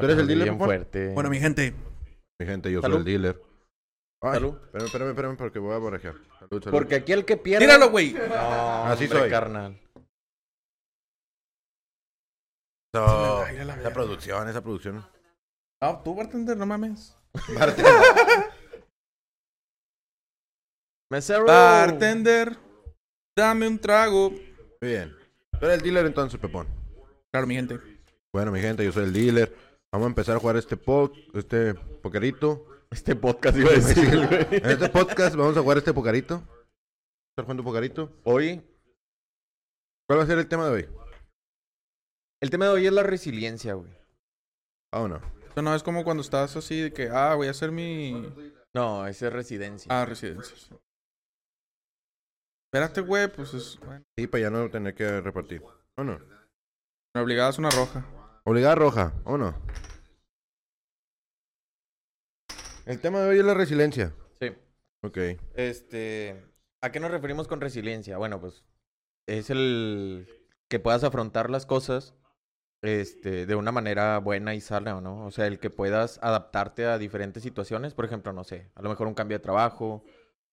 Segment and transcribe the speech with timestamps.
[0.00, 1.12] ¿Tú eres el dealer, bien fuerte.
[1.14, 1.74] Bueno, mi gente,
[2.40, 2.96] Mi gente, yo Salud.
[2.96, 3.42] soy el dealer.
[4.22, 4.54] Ay, Salud.
[4.64, 6.14] Espérame, espérame, espérame, porque voy a barajear.
[6.38, 6.70] Salud, salud.
[6.70, 7.66] Porque aquí el que pierde...
[7.66, 8.12] tíralo, güey.
[8.12, 9.30] No, Así hombre, soy.
[9.30, 9.78] carnal.
[12.94, 15.04] So, Ay, a la esa producción, esa producción.
[15.82, 17.16] No, tú, bartender, no mames.
[21.10, 21.44] Mesero.
[21.46, 22.56] Bartender,
[23.36, 24.30] dame un trago.
[24.30, 24.40] Muy
[24.80, 25.14] bien.
[25.58, 26.66] Tú eres el dealer entonces, Pepón.
[27.30, 27.78] Claro, mi gente.
[28.32, 29.54] Bueno, mi gente, yo soy el dealer.
[29.92, 32.66] Vamos a empezar a jugar este po este pokerito.
[32.90, 34.46] Este podcast iba a decir, güey.
[34.50, 36.36] En este podcast vamos a jugar este pokerito.
[37.32, 38.12] ¿Estás jugando pokerito?
[38.24, 38.62] Hoy,
[40.08, 40.88] ¿Cuál va a ser el tema de hoy?
[42.40, 43.90] el tema de hoy es la resiliencia, güey.
[44.92, 45.20] Ah, o no.
[45.50, 48.12] Eso no es como cuando estás así de que, ah, voy a hacer mi.
[48.74, 49.88] No, esa es residencia.
[49.90, 50.54] Ah, residencia.
[52.66, 53.78] Espérate, güey, pues es.
[53.80, 55.62] Bueno, Sí, para ya no tener que repartir.
[55.96, 56.18] ¿O no?
[57.14, 58.04] me obligada es una roja.
[58.48, 59.54] Obligada roja, ¿o no?
[62.86, 64.14] El tema de hoy es la resiliencia.
[64.40, 64.54] Sí.
[65.02, 65.18] Ok.
[65.52, 66.42] Este,
[66.80, 68.16] ¿a qué nos referimos con resiliencia?
[68.16, 68.64] Bueno, pues
[69.26, 70.26] es el
[70.68, 72.14] que puedas afrontar las cosas
[72.80, 75.26] este, de una manera buena y sana, ¿no?
[75.26, 78.88] O sea, el que puedas adaptarte a diferentes situaciones, por ejemplo, no sé, a lo
[78.88, 80.02] mejor un cambio de trabajo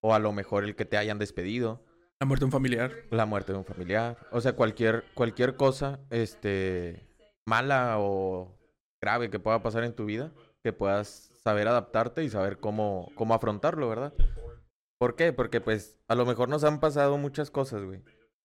[0.02, 1.82] o a lo mejor el que te hayan despedido,
[2.20, 2.92] La muerte de un familiar.
[3.09, 7.15] la muerte de un familiar, o sea, cualquier cualquier cosa este
[7.46, 8.58] mala o
[9.02, 10.32] grave que pueda pasar en tu vida,
[10.64, 11.08] que puedas
[11.44, 14.14] saber adaptarte y saber cómo cómo afrontarlo, ¿verdad?
[15.00, 15.34] ¿Por qué?
[15.34, 18.02] Porque pues a lo mejor nos han pasado muchas cosas, güey,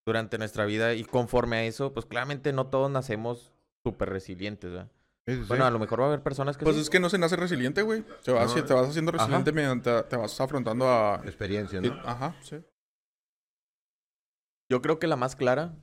[0.07, 3.53] durante nuestra vida y conforme a eso, pues claramente no todos nacemos
[3.85, 4.91] súper resilientes, ¿verdad?
[5.27, 5.49] Sí, sí, sí.
[5.49, 6.83] Bueno, a lo mejor va a haber personas que Pues sí.
[6.83, 8.05] es que no se nace resiliente, güey.
[8.21, 9.19] Se va No, haci- te vas haciendo ajá.
[9.19, 11.23] resiliente mediante te vas afrontando a.
[11.25, 11.95] Experiencia, sí, ¿no?
[12.05, 12.57] Ajá, sí.
[14.71, 15.75] Yo creo que la más clara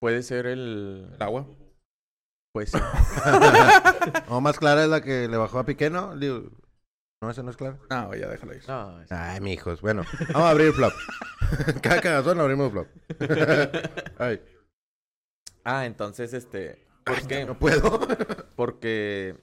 [0.00, 1.46] puede ser el El agua.
[2.56, 2.78] Pues sí.
[4.28, 6.14] o más clara es la que le bajó a Piqué, ¿no?
[6.14, 7.76] No, esa no es clara.
[7.90, 8.62] No, ya déjala ir.
[8.66, 9.82] No, es- Ay, mijos.
[9.82, 10.92] Bueno, vamos a abrir el flop.
[11.82, 12.86] Cada cagazón abrimos flop.
[14.18, 14.40] Ay,
[15.64, 17.44] Ah, entonces este, ¿por qué?
[17.44, 18.00] no puedo.
[18.56, 19.36] Porque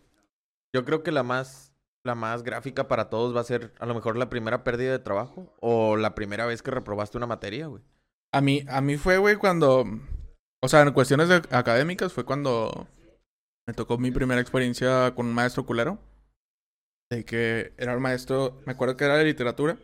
[0.74, 1.72] yo creo que la más,
[2.04, 5.00] la más gráfica para todos va a ser a lo mejor la primera pérdida de
[5.00, 7.84] trabajo o la primera vez que reprobaste una materia, güey.
[8.34, 9.86] A mí, a mí fue, güey, cuando.
[10.64, 12.88] O sea, en cuestiones de- académicas fue cuando
[13.68, 16.00] me tocó mi primera experiencia con un maestro culero.
[17.10, 19.78] De que era el maestro, me acuerdo que era de literatura.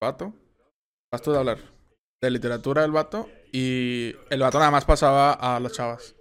[0.00, 0.34] Vato.
[1.12, 1.58] Basto de hablar.
[2.20, 3.28] De literatura el vato.
[3.52, 6.14] Y el vato nada más pasaba a las chavas.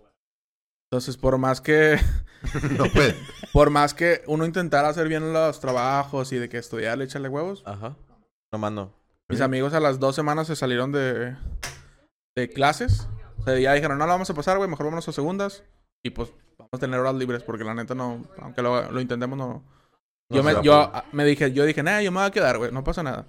[0.92, 2.00] Entonces, por más que.
[2.78, 3.16] no puede.
[3.54, 7.62] Por más que uno intentara hacer bien los trabajos y de que estudiar, echarle huevos.
[7.66, 7.96] Ajá.
[8.52, 8.96] No mando.
[9.28, 11.36] Mis amigos a las dos semanas se salieron de,
[12.36, 13.08] de clases.
[13.38, 15.64] O sea, ya dijeron, no la vamos a pasar, güey, mejor vámonos a segundas.
[16.04, 19.38] Y pues vamos a tener horas libres porque la neta no, aunque lo, lo intentemos,
[19.38, 19.64] no.
[20.31, 22.72] No yo me, yo me dije, yo dije, nah, yo me voy a quedar, güey,
[22.72, 23.25] no pasa nada.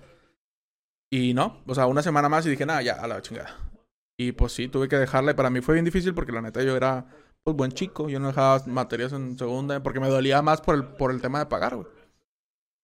[1.13, 3.57] Y no, o sea, una semana más y dije, nah, ya, a la chingada.
[4.19, 6.63] Y pues sí, tuve que dejarla y para mí fue bien difícil porque la neta
[6.63, 7.07] yo era,
[7.43, 8.09] pues, buen chico.
[8.11, 11.39] Yo no dejaba materias en segunda porque me dolía más por el, por el tema
[11.39, 11.89] de pagar, güey.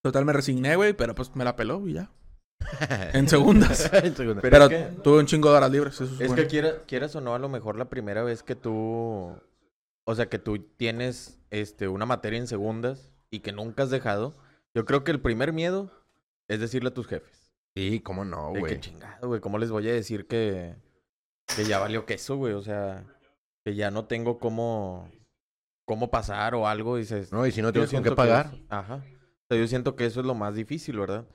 [0.03, 2.11] Total, me resigné, güey, pero pues me la peló y ya.
[3.13, 3.91] En segundas.
[3.93, 4.41] En segunda.
[4.41, 5.95] Pero Pero, es que- tuve un chingo de horas libres.
[5.95, 6.37] Eso es, Es bueno.
[6.37, 9.37] que quiera- quieras o no, a lo mejor la primera vez que tú,
[10.07, 14.37] o sea, que tú tienes este una materia en segundas y que nunca has dejado,
[14.75, 15.91] yo creo que el primer miedo
[16.49, 17.53] es decirle a tus jefes.
[17.77, 18.81] Sí, cómo no, güey.
[18.81, 20.77] chingado, güey, ¿cómo les voy a decir que,
[21.57, 22.55] que ya valió queso, güey?
[22.55, 23.05] O sea,
[23.65, 25.11] que ya no tengo cómo,
[25.87, 27.33] cómo pasar o algo, dices.
[27.33, 28.53] No, y si no tienes con qué que pagar.
[28.71, 28.97] ajá.
[29.05, 31.27] O sea, yo siento que eso es lo más difícil, ¿verdad?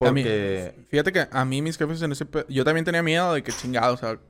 [0.00, 0.86] A mí- Porque...
[0.88, 2.26] Fíjate que a mí mis jefes en ese...
[2.26, 4.20] pe- Yo también tenía miedo de que chingado, o sea,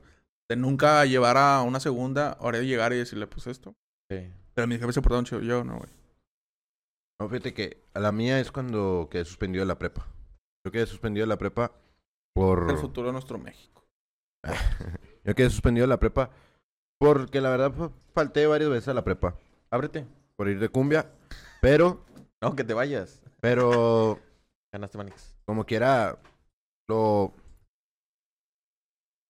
[0.49, 3.75] de nunca llevar a una segunda, ahora de llegar y decirle, pues esto.
[4.11, 4.31] sí.
[4.55, 5.89] Pero mis jefes se portaron chido, yo no, güey.
[7.21, 10.05] No, fíjate que a la mía es cuando quedé suspendido de la prepa.
[10.65, 11.71] Yo quedé suspendido de la prepa
[12.35, 12.69] por...
[12.69, 13.85] El futuro de nuestro México.
[15.23, 16.29] Yo quedé suspendido de la prepa
[16.99, 19.35] porque la verdad fa- falté varias veces a la prepa
[19.71, 20.05] Ábrete.
[20.35, 21.09] por ir de cumbia.
[21.61, 22.03] Pero,
[22.41, 23.21] No, que te vayas.
[23.41, 24.19] pero,
[24.73, 25.35] Ganaste Manix.
[25.45, 26.19] como quiera,
[26.89, 27.33] lo...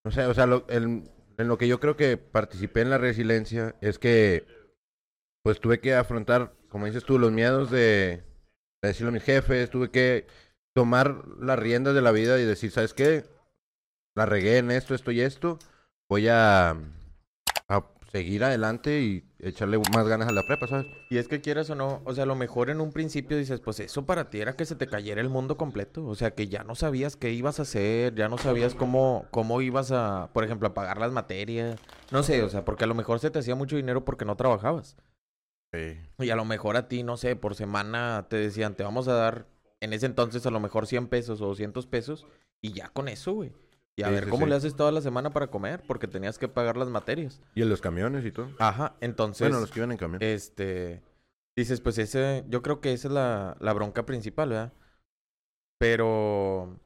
[0.05, 3.75] No sé, o sea, lo- en lo que yo creo que participé en la resiliencia
[3.81, 4.45] es que,
[5.43, 8.23] pues tuve que afrontar, como dices tú, los miedos de,
[8.81, 10.27] de decirle a mis jefes, tuve que
[10.75, 13.25] tomar las riendas de la vida y decir, ¿sabes qué?
[14.15, 15.59] La regué en esto, esto y esto.
[16.09, 16.71] Voy a,
[17.69, 20.87] a seguir adelante y echarle más ganas a la prepa, ¿sabes?
[21.09, 23.59] Y es que quieras o no, o sea, a lo mejor en un principio dices,
[23.59, 26.05] pues eso para ti era que se te cayera el mundo completo.
[26.05, 29.61] O sea, que ya no sabías qué ibas a hacer, ya no sabías cómo, cómo
[29.61, 31.79] ibas a, por ejemplo, a pagar las materias.
[32.11, 34.35] No sé, o sea, porque a lo mejor se te hacía mucho dinero porque no
[34.35, 34.97] trabajabas.
[35.71, 35.99] Sí.
[36.19, 39.13] Y a lo mejor a ti, no sé, por semana te decían, te vamos a
[39.13, 39.47] dar
[39.81, 42.25] en ese entonces a lo mejor 100 pesos o 200 pesos
[42.61, 43.53] y ya con eso, güey.
[43.99, 44.49] Y a Sí, ver sí, cómo sí.
[44.49, 47.41] le haces toda la semana para comer porque tenías que pagar las materias.
[47.53, 48.47] Y en los camiones y todo.
[48.57, 50.23] Ajá, entonces, bueno, los que iban en camión.
[50.23, 51.01] este,
[51.57, 54.73] dices, pues ese, yo creo que esa es la, la bronca principal, ¿verdad?
[55.77, 56.79] Pero,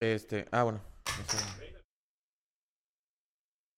[0.00, 0.80] este, ah, bueno.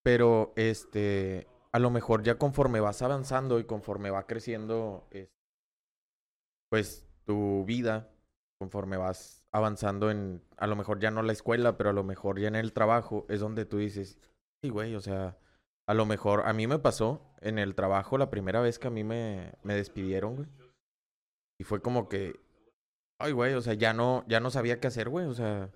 [0.04, 5.28] Pero, este, a lo mejor ya conforme vas avanzando y conforme va creciendo, es-
[6.70, 8.08] pues tu vida,
[8.60, 12.40] conforme vas avanzando en, a lo mejor ya no la escuela, pero a lo mejor
[12.40, 14.18] ya en el trabajo, es donde tú dices,
[14.62, 15.38] sí, güey, o sea,
[15.86, 18.90] a lo mejor a mí me pasó en el trabajo la primera vez que a
[18.90, 20.48] mí me, me despidieron, güey.
[21.60, 22.40] Y fue como que,
[23.20, 25.70] ay, güey, o sea, ya no, ya no sabía qué hacer, güey, o sea,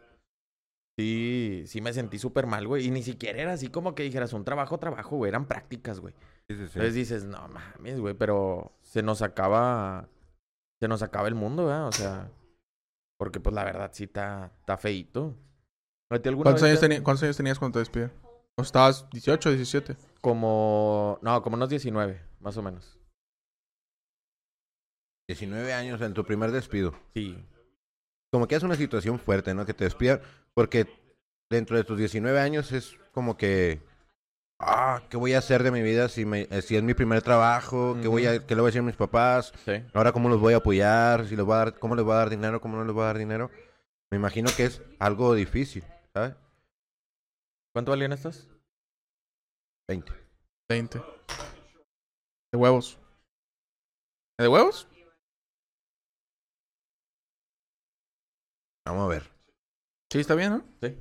[0.98, 2.86] sí, sí me sentí súper mal, güey.
[2.86, 6.14] Y ni siquiera era así como que dijeras un trabajo, trabajo, güey, eran prácticas, güey.
[6.48, 6.72] Sí, sí, sí.
[6.78, 10.08] Entonces dices, no mames, güey, pero se nos acaba,
[10.80, 11.88] se nos acaba el mundo, ¿verdad?
[11.88, 12.30] O sea,
[13.18, 15.34] porque pues la verdad sí está, está feíto.
[16.10, 18.14] ¿A ti alguna ¿Cuántos años, te- teni- ¿Cuántos años tenías cuando te despidieron?
[18.58, 19.96] ¿O estabas 18 o 17?
[20.20, 22.98] Como, no, como unos 19, más o menos.
[25.28, 26.94] 19 años en tu primer despido.
[27.14, 27.36] Sí.
[28.32, 29.66] Como que es una situación fuerte, ¿no?
[29.66, 30.20] Que te despidan.
[30.54, 30.86] Porque
[31.50, 33.82] dentro de tus 19 años es como que.
[34.58, 37.20] Ah, ¿qué voy a hacer de mi vida si, me, eh, si es mi primer
[37.20, 37.96] trabajo?
[38.00, 39.52] ¿Qué, voy a, ¿Qué le voy a decir a mis papás?
[39.66, 39.84] Sí.
[39.92, 41.26] Ahora, ¿cómo los voy a apoyar?
[41.26, 42.60] Si les voy a dar, ¿Cómo les voy a dar dinero?
[42.60, 43.50] ¿Cómo no les voy a dar dinero?
[44.10, 46.36] Me imagino que es algo difícil, ¿sabes?
[47.74, 48.48] ¿Cuánto valían estas?
[49.88, 50.12] 20.
[50.70, 51.02] 20.
[52.52, 52.98] De huevos.
[54.38, 54.88] ¿De huevos?
[58.86, 59.30] Vamos a ver.
[60.10, 60.64] Sí, está bien, ¿no?
[60.80, 60.98] Sí.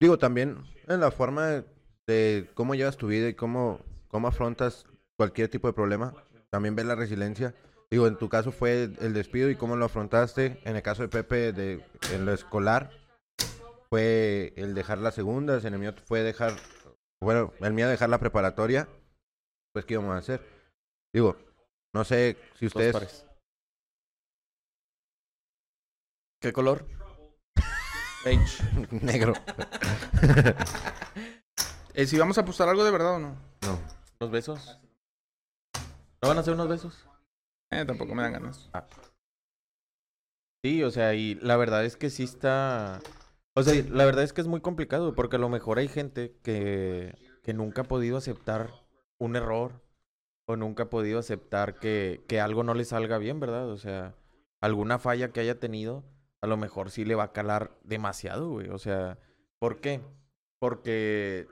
[0.00, 1.73] Digo, también en la forma de,
[2.06, 4.86] de cómo llevas tu vida y cómo, cómo afrontas
[5.16, 6.14] cualquier tipo de problema.
[6.50, 7.54] También ves la resiliencia.
[7.90, 10.60] Digo, en tu caso fue el despido y cómo lo afrontaste.
[10.64, 12.90] En el caso de Pepe, de, en lo escolar,
[13.88, 15.64] fue el dejar las segundas.
[15.64, 16.54] En el mío fue dejar,
[17.20, 18.88] bueno, el mío dejar la preparatoria.
[19.72, 20.40] Pues, ¿qué íbamos a hacer?
[21.12, 21.36] Digo,
[21.92, 23.26] no sé si ustedes...
[26.40, 26.86] ¿Qué color?
[28.24, 28.62] Beige.
[28.90, 29.32] Negro.
[31.94, 33.36] Eh, si vamos a apostar algo de verdad o no.
[33.62, 33.78] No.
[34.20, 34.80] ¿Unos besos?
[36.20, 37.06] ¿No van a hacer unos besos?
[37.70, 38.68] Eh, tampoco me dan ganas.
[40.64, 43.00] Sí, o sea, y la verdad es que sí está...
[43.54, 46.36] O sea, la verdad es que es muy complicado porque a lo mejor hay gente
[46.42, 47.14] que,
[47.44, 48.70] que nunca ha podido aceptar
[49.18, 49.84] un error
[50.46, 53.68] o nunca ha podido aceptar que, que algo no le salga bien, ¿verdad?
[53.68, 54.16] O sea,
[54.60, 56.04] alguna falla que haya tenido,
[56.40, 58.68] a lo mejor sí le va a calar demasiado, güey.
[58.70, 59.18] O sea,
[59.60, 60.00] ¿por qué?
[60.58, 61.46] Porque,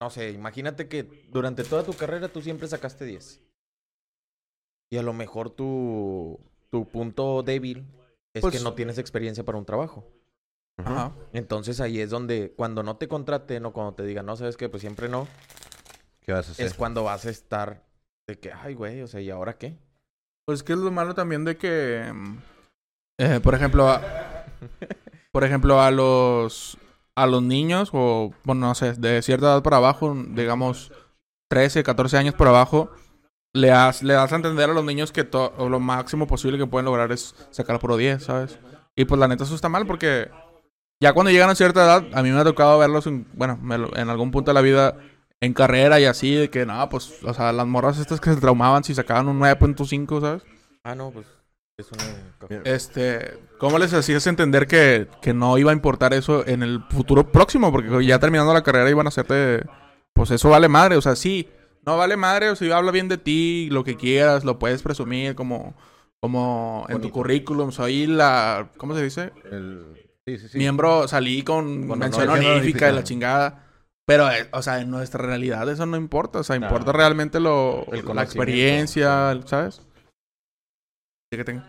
[0.00, 3.40] no sé, imagínate que durante toda tu carrera tú siempre sacaste 10.
[4.90, 6.38] Y a lo mejor tu,
[6.70, 7.86] tu punto débil
[8.34, 10.06] es Pues- que no tienes experiencia para un trabajo.
[10.78, 11.12] Ajá.
[11.32, 14.68] Entonces ahí es donde, cuando no te contraten o cuando te digan, no, sabes qué,
[14.68, 15.26] pues siempre no,
[16.20, 16.66] ¿Qué vas a hacer?
[16.66, 17.82] es cuando vas a estar
[18.28, 19.78] de que, ay, güey, o sea, ¿y ahora qué?
[20.44, 22.38] Pues que es lo malo también de que, mm,
[23.20, 24.44] eh, por ejemplo, a,
[25.32, 26.76] por ejemplo a los
[27.16, 30.92] a los niños o bueno no sé de cierta edad para abajo, digamos
[31.48, 32.90] 13, 14 años por abajo,
[33.52, 36.66] le das le das a entender a los niños que o lo máximo posible que
[36.66, 38.58] pueden lograr es sacar puro 10, ¿sabes?
[38.94, 40.30] Y pues la neta eso está mal porque
[41.00, 43.58] ya cuando llegan a cierta edad, a mí me ha tocado verlos en, bueno,
[43.94, 44.96] en algún punto de la vida
[45.40, 48.40] en carrera y así de que no, pues o sea, las morras estas que se
[48.40, 50.42] traumaban si sacaban un 9.5, ¿sabes?
[50.84, 51.26] Ah, no, pues
[51.78, 52.04] es una...
[52.48, 56.82] Mira, Este, ¿cómo les hacías entender que, que no iba a importar eso en el
[56.90, 57.70] futuro próximo?
[57.70, 59.64] Porque ya terminando la carrera iban a hacerte,
[60.14, 61.48] pues eso vale madre, o sea, sí,
[61.84, 65.34] no vale madre, o sea, habla bien de ti, lo que quieras, lo puedes presumir
[65.34, 65.74] como,
[66.20, 69.32] como en tu currículum, soy la, ¿cómo se dice?
[69.50, 70.58] el- Sí, sí, sí.
[70.58, 72.40] Miembro, salí con Con mención honor.
[72.44, 73.62] honorífica de la chingada.
[74.08, 76.40] Pero, eh, o sea, en nuestra realidad eso no importa.
[76.40, 76.66] O sea, No.
[76.66, 79.82] importa realmente lo, El la experiencia, ¿sabes?
[81.36, 81.62] Que tengo.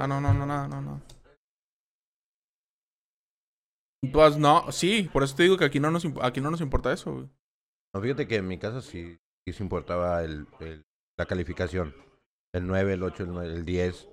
[0.00, 1.02] Ah, no, no, no, nada, no, no.
[4.12, 6.92] Pues no, sí, por eso te digo que aquí no nos, aquí no nos importa
[6.92, 7.28] eso, güey.
[7.94, 10.84] No, fíjate que en mi caso sí, sí se importaba el, el-
[11.18, 11.94] la calificación.
[12.54, 14.08] El 9, el 8, el, 9, el 10.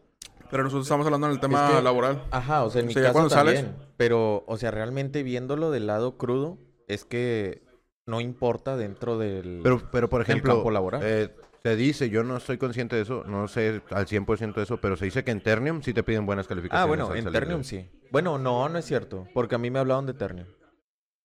[0.50, 2.28] Pero nosotros estamos hablando en el tema que- laboral.
[2.32, 3.90] Ajá, o sea, en O mi sea, caso sales- también.
[3.98, 7.64] Pero, o sea, realmente viéndolo del lado crudo, es que
[8.08, 11.02] no importa dentro del, Pero, pero por ejemplo, campo laboral.
[11.04, 14.78] eh, se dice, yo no estoy consciente de eso, no sé al 100% de eso,
[14.78, 16.84] pero se dice que en Ternium sí te piden buenas calificaciones.
[16.84, 17.90] ah, bueno, en de- Ternium sí.
[18.12, 20.48] Bueno, no, no es cierto, porque a mí me hablaron de Ternium.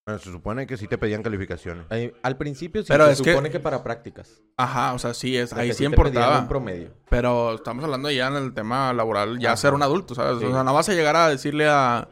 [0.07, 1.85] Bueno, se supone que sí te pedían calificaciones.
[1.91, 3.59] Ahí- al principio sí, Pero se es que- supone que...
[3.59, 4.41] para prácticas.
[4.57, 6.39] Ajá, o sea, sí, es, ahí sí pedían importaba.
[6.39, 6.89] un promedio.
[7.07, 9.57] Pero estamos hablando ya en el tema laboral, ya Ajá.
[9.57, 10.39] ser un adulto, ¿sabes?
[10.39, 10.45] Sí.
[10.45, 12.07] O sea, no vas a llegar a decirle a,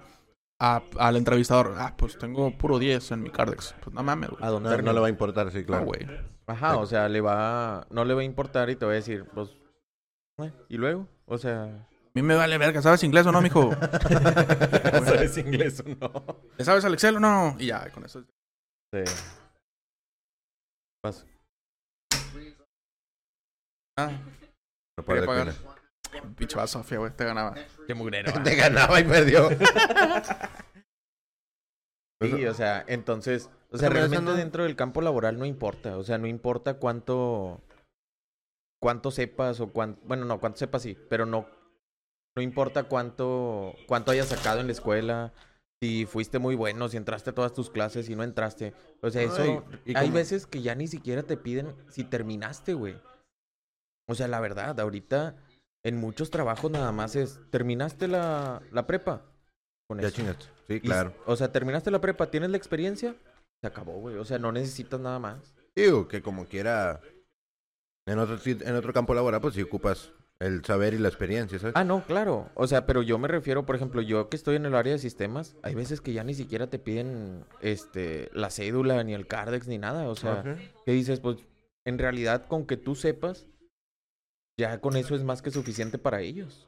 [0.59, 3.73] a- al entrevistador, ah, pues tengo puro 10 en mi Cardex.
[3.81, 4.43] Pues no mames, güey.
[4.43, 4.59] A No,
[4.93, 5.85] le va a importar, sí, No, claro.
[5.85, 6.07] güey.
[6.47, 7.85] Ajá, o sea, le va...
[7.91, 9.49] No le va a importar y te va a decir, pues...
[10.41, 11.07] eh, ¿Y luego?
[11.25, 11.63] O sea...
[11.63, 13.69] A mí me vale verga, ¿sabes inglés o no, mijo?
[15.05, 16.41] ¿Sabes inglés o no?
[16.57, 17.55] ¿Le sabes al Excel o no?
[17.59, 18.23] Y ya, con eso.
[18.91, 19.03] Sí.
[21.01, 21.25] Paso.
[23.97, 24.11] Ah,
[24.97, 25.03] No
[26.35, 27.55] pinche va Sofía, güey, te ganaba.
[27.87, 28.31] Qué mugrero.
[28.43, 29.49] Te ganaba y perdió.
[32.21, 36.03] Sí, o sea, entonces, o sea, realmente no- dentro del campo laboral no importa, o
[36.03, 37.61] sea, no importa cuánto,
[38.81, 41.47] cuánto sepas o cuánto, bueno, no, cuánto sepas sí, pero no,
[42.35, 45.33] no importa cuánto, cuánto hayas sacado en la escuela,
[45.81, 49.21] si fuiste muy bueno, si entraste a todas tus clases y no entraste, o sea,
[49.21, 52.97] eso, Ay, y hay veces que ya ni siquiera te piden si terminaste, güey.
[54.09, 55.37] O sea, la verdad, ahorita
[55.83, 59.21] en muchos trabajos nada más es, ¿terminaste la, la prepa?
[59.87, 60.45] Con Ya chingaste.
[60.67, 61.13] Sí, Y, claro.
[61.25, 63.15] O sea, terminaste la prepa, tienes la experiencia,
[63.61, 64.17] se acabó, güey.
[64.17, 65.55] O sea, no necesitas nada más.
[65.75, 67.01] Digo, que como quiera,
[68.05, 71.75] en otro, en otro campo laboral, pues sí ocupas el saber y la experiencia, ¿sabes?
[71.75, 72.49] Ah, no, claro.
[72.55, 74.99] O sea, pero yo me refiero, por ejemplo, yo que estoy en el área de
[74.99, 79.67] sistemas, hay veces que ya ni siquiera te piden este la cédula, ni el Cardex,
[79.67, 80.07] ni nada.
[80.07, 80.57] O sea, Ok.
[80.85, 81.37] que dices, pues,
[81.85, 83.47] en realidad, con que tú sepas,
[84.59, 86.67] ya con eso es más que suficiente para ellos.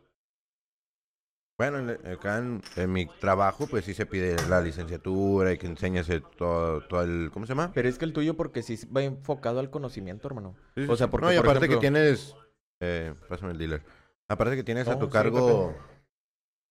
[1.59, 5.67] Bueno, en- acá en, en mi trabajo, pues sí se pide la licenciatura y que
[5.67, 7.29] enseñes el- todo, todo el...
[7.31, 7.71] ¿Cómo se llama?
[7.75, 10.55] Pero es que el tuyo, porque sí va enfocado al conocimiento, hermano.
[10.75, 12.35] Sí, sí, O sea, porque, No, y por aparte ejemplo- que tienes...
[12.81, 13.83] Eh, pásame el dealer.
[14.27, 15.75] Aparte que tienes a tu sí, cargo...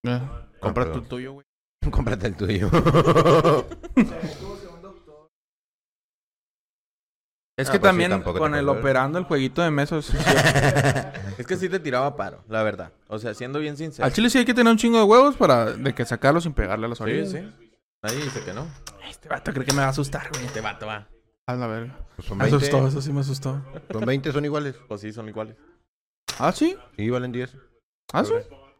[0.06, 0.20] Eh,
[0.58, 1.02] compra perdón.
[1.02, 1.46] tu tuyo, güey.
[1.92, 2.68] Cómprate el tuyo.
[7.60, 8.76] Es Ah, que pues sí, también te con el ver.
[8.78, 10.00] operando el jueguito de mesa.
[10.02, 10.24] sí, sí.
[11.38, 12.92] Es que sí te tiraba paro, la verdad.
[13.08, 14.04] O sea, siendo bien sincero.
[14.04, 16.52] Al chile sí hay que tener un chingo de huevos para de que sacarlo sin
[16.52, 17.30] pegarle a las Sí, orillas.
[17.30, 17.38] sí.
[18.02, 18.66] Nadie dice que no.
[19.08, 20.44] Este vato cree que me va a asustar, güey.
[20.44, 21.08] Este vato va.
[21.46, 21.98] A la verga.
[22.16, 23.62] Pues son Me 20, asustó, eso sí me asustó.
[23.90, 24.76] son 20, son iguales.
[24.88, 25.56] Pues sí, son iguales.
[26.38, 26.76] ¿Ah, sí?
[26.96, 27.56] Sí, valen 10
[28.12, 28.32] ¿Ah, sí?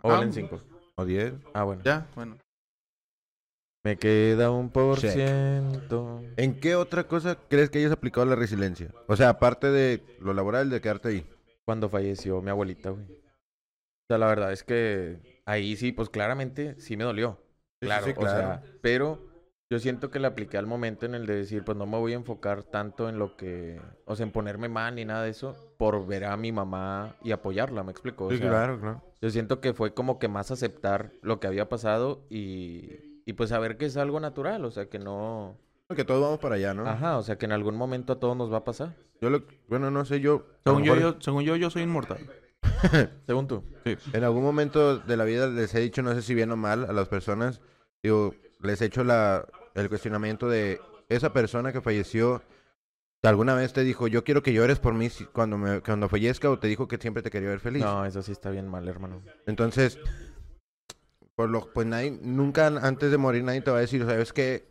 [0.02, 0.16] O Ah.
[0.16, 0.60] valen cinco.
[0.96, 1.32] o 10.
[1.54, 1.82] Ah, bueno.
[1.84, 2.36] Ya, bueno.
[3.82, 5.12] Me queda un por Check.
[5.12, 6.20] ciento.
[6.36, 8.92] ¿En qué otra cosa crees que hayas aplicado la resiliencia?
[9.06, 11.26] O sea, aparte de lo laboral, de quedarte ahí.
[11.64, 13.04] Cuando falleció mi abuelita, güey.
[13.04, 17.38] O sea, la verdad es que ahí sí, pues claramente sí me dolió.
[17.40, 17.46] Sí,
[17.80, 18.38] sí, Claro, sí, o claro.
[18.38, 19.26] sea, pero
[19.70, 22.12] yo siento que le apliqué al momento en el de decir, pues no me voy
[22.12, 25.56] a enfocar tanto en lo que, o sea, en ponerme mal ni nada de eso,
[25.78, 28.26] por ver a mi mamá y apoyarla, me explico.
[28.26, 29.02] O Sí, sea, claro, claro.
[29.22, 33.50] Yo siento que fue como que más aceptar lo que había pasado y, y pues
[33.50, 35.56] saber que es algo natural, o sea, que no...
[35.94, 36.84] Que todos vamos para allá, ¿no?
[36.84, 38.96] Ajá, o sea, que en algún momento a todos nos va a pasar.
[39.20, 42.18] Yo lo, bueno, no sé, yo, Según yo, mejor yo, según yo, yo soy inmortal.
[43.26, 43.62] Según tú.
[43.84, 46.84] en algún momento de la vida les he dicho, no sé si bien o mal,
[46.84, 47.60] a las personas,
[48.02, 52.42] digo, les he hecho la, el cuestionamiento de esa persona que falleció,
[53.22, 56.58] ¿alguna vez te dijo, yo quiero que llores por mí cuando, me, cuando fallezca o
[56.58, 57.84] te dijo que siempre te quería ver feliz?
[57.84, 59.22] No, eso sí está bien mal, hermano.
[59.46, 60.00] Entonces,
[61.40, 64.68] por lo, pues nadie, nunca antes de morir nadie te va a decir, ¿sabes qué?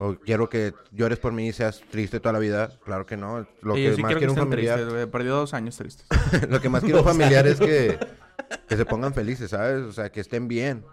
[0.00, 2.76] O quiero que llores por mí y seas triste toda la vida.
[2.84, 3.46] Claro que no.
[3.60, 5.06] Lo Sí, que sí más quiero que un familiar, tristes.
[5.06, 6.08] Perdió dos años tristes.
[6.50, 8.00] lo que más quiere un familiar es que,
[8.68, 9.82] que se pongan felices, ¿sabes?
[9.82, 10.84] O sea, que estén bien.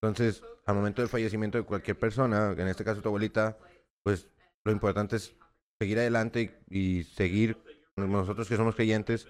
[0.00, 3.58] Entonces, al momento del fallecimiento de cualquier persona, en este caso tu abuelita,
[4.02, 4.30] pues
[4.64, 5.34] lo importante es
[5.78, 7.58] seguir adelante y, y seguir,
[7.96, 9.28] nosotros que somos creyentes,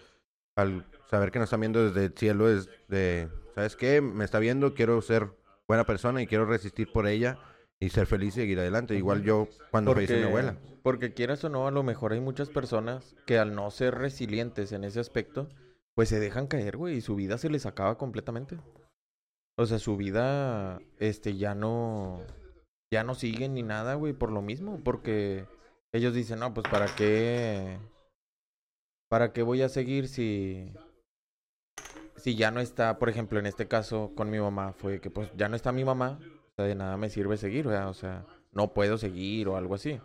[0.55, 4.01] al saber que nos están viendo desde el cielo, es de, ¿sabes qué?
[4.01, 5.31] Me está viendo, quiero ser
[5.67, 7.39] buena persona y quiero resistir por ella
[7.81, 8.95] y ser feliz y seguir adelante.
[8.97, 10.57] Igual yo cuando falleció mi abuela.
[10.83, 14.73] porque quieras o no, a lo mejor hay muchas personas que al no ser resilientes
[14.73, 15.49] en ese aspecto,
[15.95, 18.59] pues se dejan caer, güey, y su vida se les acaba completamente.
[19.57, 22.21] O sea, su vida, este, ya no,
[22.93, 25.47] ya no siguen ni nada, güey, por lo mismo, porque
[25.93, 27.79] ellos dicen, no, pues para qué,
[29.09, 30.73] para qué voy a seguir si,
[32.29, 35.31] si ya no está, por ejemplo, en este caso con mi mamá, fue que pues
[35.35, 37.89] ya no está mi mamá, o sea, de nada me sirve seguir, ¿verdad?
[37.89, 39.99] O sea, no puedo seguir o algo así.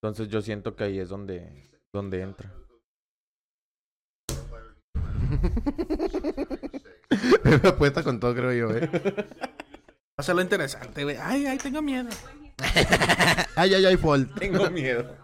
[0.00, 2.50] Entonces yo siento que ahí es donde, donde entra.
[7.44, 8.88] Me apuesta con todo, creo yo, ¿eh?
[10.16, 11.18] Hacerlo interesante, güey.
[11.20, 12.08] Ay, ay, tengo miedo.
[13.56, 14.34] ay, ay, ay, fault.
[14.38, 15.14] Tengo miedo.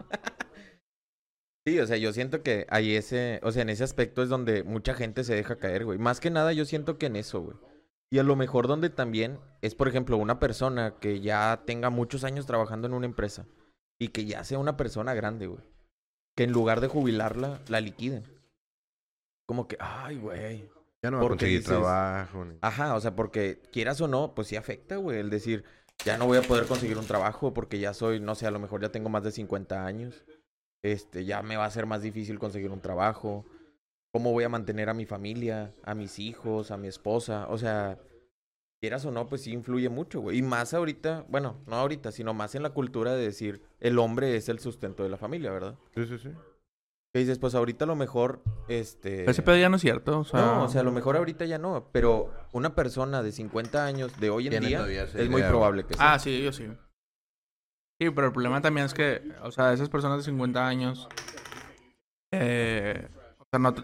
[1.65, 4.63] Sí, o sea, yo siento que ahí ese, o sea, en ese aspecto es donde
[4.63, 5.97] mucha gente se deja caer, güey.
[5.99, 7.57] Más que nada yo siento que en eso, güey.
[8.11, 12.23] Y a lo mejor donde también es, por ejemplo, una persona que ya tenga muchos
[12.23, 13.45] años trabajando en una empresa
[13.99, 15.61] y que ya sea una persona grande, güey.
[16.35, 18.23] Que en lugar de jubilarla, la liquiden.
[19.45, 20.69] Como que, ay, güey.
[21.03, 22.45] Ya no va a conseguir dices- trabajo.
[22.45, 25.63] ni- Ajá, o sea, porque quieras o no, pues sí afecta, güey, el decir,
[26.03, 28.59] ya no voy a poder conseguir un trabajo porque ya soy, no sé, a lo
[28.59, 30.23] mejor ya tengo más de 50 años.
[30.81, 33.45] Este, ya me va a ser más difícil conseguir un trabajo.
[34.11, 37.47] ¿Cómo voy a mantener a mi familia, a mis hijos, a mi esposa?
[37.49, 37.99] O sea,
[38.81, 40.37] quieras o no, pues sí influye mucho, güey.
[40.37, 44.35] Y más ahorita, bueno, no ahorita, sino más en la cultura de decir, el hombre
[44.35, 45.75] es el sustento de la familia, ¿verdad?
[45.95, 46.29] Sí, sí, sí.
[47.13, 49.29] Que dices, pues ahorita a lo mejor, este...
[49.29, 50.19] Ese pedo ya no es cierto.
[50.19, 53.31] O sea, No, o sea, a lo mejor ahorita ya no, pero una persona de
[53.31, 56.13] 50 años de hoy en día es muy probable que sea.
[56.13, 56.67] Ah, sí, yo sí.
[58.01, 61.07] Sí, pero el problema también es que, o sea, esas personas de 50 años,
[62.33, 63.07] eh,
[63.39, 63.83] o sea, no, te-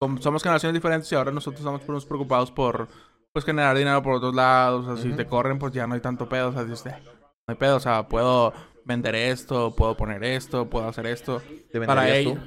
[0.00, 2.88] como somos generaciones diferentes y ahora nosotros estamos preocupados por,
[3.34, 4.86] pues, generar dinero por otros lados.
[4.86, 6.48] O sea, si te corren, pues ya no hay tanto pedo.
[6.48, 7.76] O sea, "Eh, no hay pedo.
[7.76, 8.54] O sea, puedo
[8.86, 11.42] vender esto, puedo poner esto, puedo hacer esto.
[11.70, 12.40] ¿Te para venderías ello-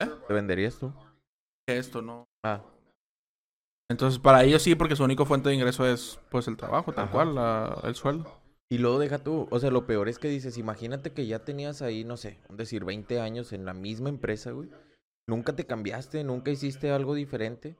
[0.00, 0.18] tú?
[0.28, 0.92] ¿Te venderías tú?
[1.68, 2.24] Esto, ¿no?
[2.44, 2.62] Ah,
[3.90, 7.04] Entonces, para ellos sí, porque su única fuente de ingreso es, pues, el trabajo, tal
[7.04, 7.12] Ajá.
[7.12, 8.37] cual, la- el sueldo.
[8.70, 11.80] Y luego deja tú, o sea, lo peor es que dices, imagínate que ya tenías
[11.80, 14.68] ahí, no sé, decir 20 años en la misma empresa, güey.
[15.26, 17.76] Nunca te cambiaste, nunca hiciste algo diferente.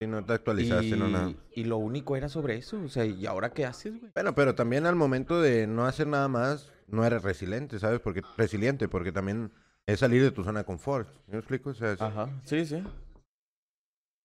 [0.00, 1.30] Sí, no te actualizaste, no nada.
[1.30, 4.10] Y, y lo único era sobre eso, o sea, ¿y ahora qué haces, güey?
[4.14, 8.00] Bueno, pero también al momento de no hacer nada más, no eres resiliente, ¿sabes?
[8.00, 9.52] Porque resiliente, porque también
[9.86, 11.08] es salir de tu zona de confort.
[11.28, 11.70] ¿Me explico?
[11.70, 12.82] O sea, es, Ajá, sí, sí.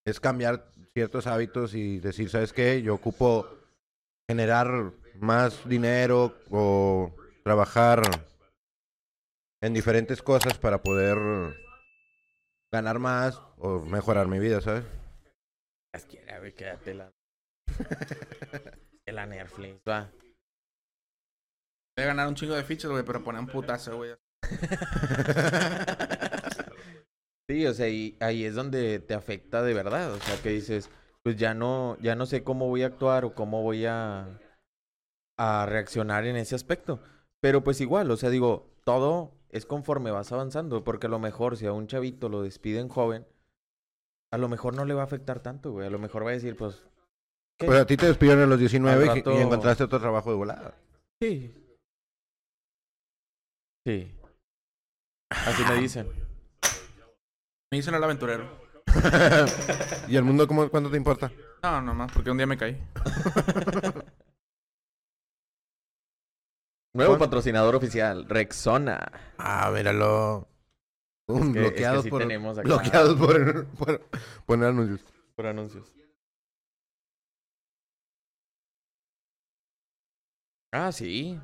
[0.05, 2.81] es cambiar ciertos hábitos y decir, ¿sabes qué?
[2.81, 3.47] Yo ocupo
[4.29, 8.01] generar más dinero o trabajar
[9.61, 11.17] en diferentes cosas para poder
[12.71, 14.85] ganar más o mejorar mi vida, ¿sabes?
[15.93, 17.11] Las quiera, güey, quédate la...
[19.05, 20.11] la Netflix, va.
[21.95, 24.15] Voy a ganar un chingo de fichas, güey, pero poner un putazo, güey.
[27.49, 30.89] Sí, o sea, y ahí es donde te afecta de verdad, o sea, que dices,
[31.23, 34.37] pues ya no, ya no sé cómo voy a actuar o cómo voy a,
[35.37, 36.99] a reaccionar en ese aspecto.
[37.39, 41.57] Pero pues igual, o sea, digo, todo es conforme vas avanzando, porque a lo mejor
[41.57, 43.25] si a un chavito lo despiden joven,
[44.31, 46.33] a lo mejor no le va a afectar tanto, güey, a lo mejor va a
[46.33, 46.83] decir, pues,
[47.57, 47.67] ¿qué?
[47.67, 50.75] Pues a ti te despidieron a los 19 y- encontraste otro trabajo de volada.
[51.21, 51.53] Sí.
[53.85, 54.13] Sí.
[55.29, 56.07] Así me dicen.
[57.71, 58.67] Me dicen el aventurero.
[60.07, 61.31] ¿Y el mundo cómo, cuánto te importa?
[61.63, 62.81] No, nomás, porque un día me caí.
[66.97, 67.19] Nuevo ¿Cuál?
[67.29, 69.11] patrocinador oficial, Rexona.
[69.37, 70.47] Ah, míralo.
[71.29, 73.15] Es que- es que bloqueados sí por, tenemos acá- bloqueados
[74.47, 75.05] por, anuncios.
[75.35, 75.93] Por anuncios.
[80.73, 81.39] Ah, sí.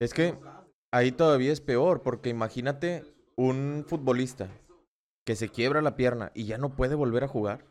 [0.00, 0.34] Es que
[0.92, 3.04] ahí todavía es peor, porque imagínate
[3.36, 4.48] un futbolista
[5.30, 7.64] que se quiebra la pierna y ya no puede volver a jugar.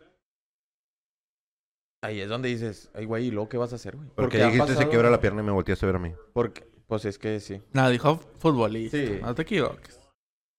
[2.02, 4.08] Ahí es donde dices, ay, güey, ¿y luego qué vas a hacer, güey?
[4.16, 6.14] Porque dijiste se pasado- quiebra la pierna y me volteaste a ver a mí.
[6.32, 7.62] Porque, pues es que sí.
[7.74, 8.96] Nada, dijo futbolista.
[8.96, 9.20] Sí.
[9.22, 10.00] No te equivoques.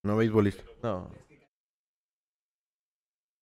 [0.05, 0.61] No beisbolista.
[0.83, 1.09] No.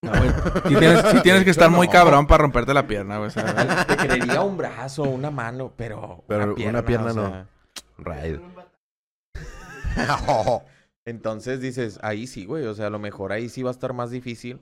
[0.06, 0.30] No, güey.
[0.70, 1.92] Sí tienes, que estar muy No.
[1.92, 3.28] cabrón para romperte la pierna, güey.
[3.28, 7.14] o sea, Te creería un brazo, una mano, pero, Pero una una pierna, pierna o
[7.16, 7.48] no.
[7.98, 8.40] Raid.
[11.10, 12.66] Entonces dices, ahí sí, güey.
[12.66, 14.60] O sea, a lo mejor ahí sí va a estar más difícil.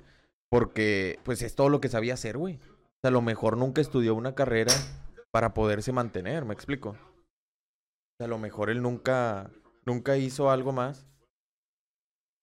[0.49, 2.55] Porque, pues, es todo lo que sabía hacer, güey.
[2.55, 4.73] O sea, a lo mejor nunca estudió una carrera
[5.31, 6.91] para poderse mantener, ¿me explico?
[6.91, 9.51] O sea, a lo mejor él nunca,
[9.85, 11.05] nunca hizo algo más.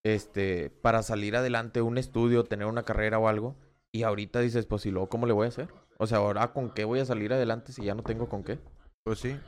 [0.05, 3.57] Este, para salir adelante, un estudio, tener una carrera o algo.
[3.91, 5.73] Y ahorita dices, pues, ¿y luego cómo le voy a hacer?
[5.99, 8.59] O sea, ahora con qué voy a salir adelante si ya no tengo con qué.
[9.03, 9.41] Pues sí.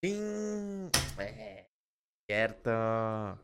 [0.00, 1.03] ¡Ting!
[2.28, 3.38] Cierto.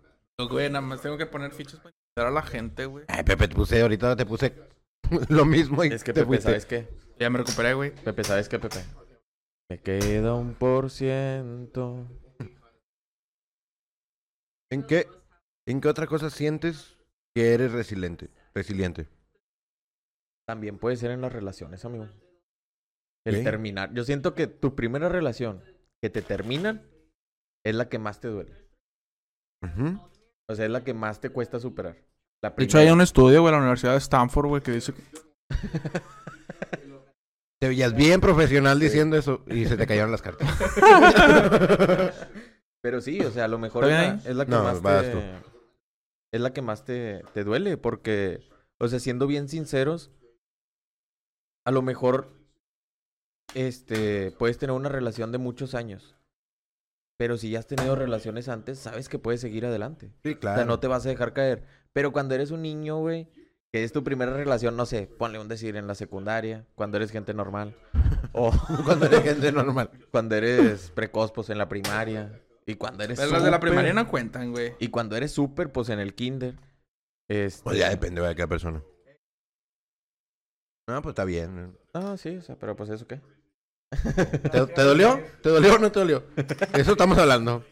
[0.49, 3.05] güey, nada más tengo que poner fichas para invitar a la gente, güey.
[3.09, 4.55] Ay, Pepe, te puse, ahorita te puse
[5.29, 6.45] lo mismo y Es que te Pepe, fuiste.
[6.45, 6.89] ¿sabes qué?
[7.19, 7.95] Ya me recuperé, güey.
[7.95, 8.83] Pepe, ¿sabes qué, Pepe?
[9.69, 12.07] Me queda un por ciento.
[14.73, 15.07] ¿En qué,
[15.67, 16.97] ¿En qué otra cosa sientes
[17.35, 18.31] que eres resiliente?
[18.55, 19.09] Resiliente.
[20.47, 22.09] También puede ser en las relaciones, amigo.
[23.27, 23.93] El terminar.
[23.93, 25.63] Yo siento que tu primera relación
[26.03, 26.89] que te terminan
[27.65, 28.55] es la que más te duele.
[30.49, 31.97] O sea, es la que más te cuesta superar.
[32.43, 34.95] La De hecho, hay un estudio, güey, en la Universidad de Stanford, güey, que dice
[34.95, 35.03] que
[37.61, 40.49] Te veías bien profesional diciendo eso y se te cayeron las cartas.
[42.83, 44.21] Pero sí, o sea, a lo mejor ¿Está es la, ahí?
[44.31, 45.11] es la que No, más te...
[45.11, 45.19] tú.
[46.33, 50.11] Es la que más te, te duele, porque, o sea, siendo bien sinceros,
[51.67, 52.33] a lo mejor,
[53.55, 56.17] este, puedes tener una relación de muchos años.
[57.21, 60.11] Pero si ya has tenido relaciones antes, sabes que puedes seguir adelante.
[60.25, 60.57] Sí, O claro.
[60.57, 61.65] sea, no te vas a dejar caer.
[61.93, 63.29] Pero cuando eres un niño, güey,
[63.71, 67.11] que es tu primera relación, no sé, ponle un decir en la secundaria, cuando eres
[67.11, 67.77] gente normal.
[68.33, 68.51] o
[68.87, 69.91] Cuando eres gente normal.
[70.11, 72.41] cuando eres precoz, pues en la primaria.
[72.65, 74.73] Y cuando eres Pero las de la primaria no cuentan, güey.
[74.79, 76.55] Y cuando eres súper, pues en el kinder.
[77.29, 77.63] Este...
[77.65, 78.83] Pues ya depende de cada persona.
[80.89, 81.77] No, pues está bien.
[81.93, 83.21] Ah, sí, o sea, pero pues eso qué.
[83.91, 85.21] ¿Te, te dolió?
[85.43, 86.23] ¿Te dolió o no te dolió?
[86.75, 87.65] Eso estamos hablando.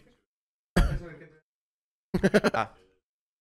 [2.52, 2.72] Ah.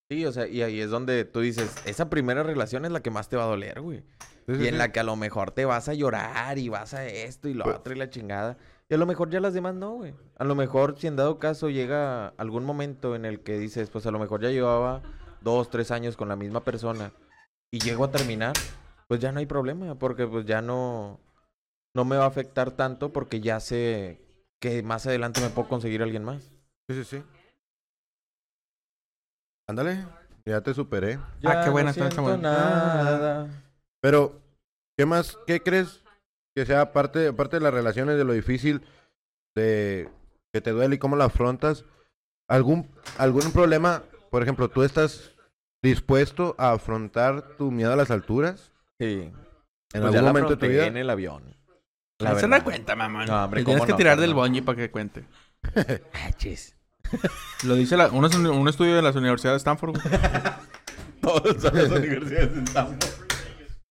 [0.09, 3.09] Sí, o sea, y ahí es donde tú dices, esa primera relación es la que
[3.11, 4.03] más te va a doler, güey.
[4.47, 4.77] Sí, sí, Y en sí.
[4.77, 7.65] la que a lo mejor te vas a llorar y vas a esto y lo
[7.65, 8.57] Pues- otro y la chingada.
[8.89, 10.13] Y a lo mejor ya las demás no, güey.
[10.37, 14.05] A lo mejor si en dado caso llega algún momento en el que dices, pues
[14.05, 15.01] a lo mejor ya llevaba
[15.41, 17.11] dos, tres años con la misma persona
[17.69, 18.53] y llego a terminar,
[19.09, 21.19] pues ya no hay problema, porque pues ya no,
[21.97, 24.21] no me va a afectar tanto porque ya sé
[24.61, 26.43] que más adelante me puedo conseguir a alguien más.
[26.87, 27.23] Sí, sí, sí.
[29.67, 30.05] Ándale,
[30.45, 31.19] ya te superé.
[31.43, 33.47] Ah, qué no buena, está- está nada.
[33.99, 34.39] Pero,
[34.95, 35.37] ¿qué más?
[35.47, 36.03] ¿Qué crees
[36.55, 38.83] que sea aparte, aparte de las relaciones, de lo difícil,
[39.55, 40.07] de
[40.53, 41.83] que te duele y cómo lo afrontas?
[42.47, 44.03] ¿Algún, algún problema?
[44.29, 45.31] Por ejemplo, ¿tú estás
[45.83, 49.23] dispuesto a afrontar tu miedo a las alturas Sí.
[49.23, 50.85] en Pues algún ya la momento de tu vida?
[50.85, 51.56] en el avión.
[52.19, 52.57] La Eso verdad.
[52.59, 53.25] no cuenta, mamá.
[53.25, 53.97] No, hombre, Te tienes ¿cómo que no?
[53.97, 54.35] tirar ¿Cómo del no?
[54.37, 55.25] bungee para que cuente.
[56.13, 56.75] Ah, chis.
[57.63, 59.91] Lo dice la, un, un estudio de las universidades de Stanford.
[59.91, 60.03] güey.
[61.21, 63.13] Todos son las universidades de Stanford.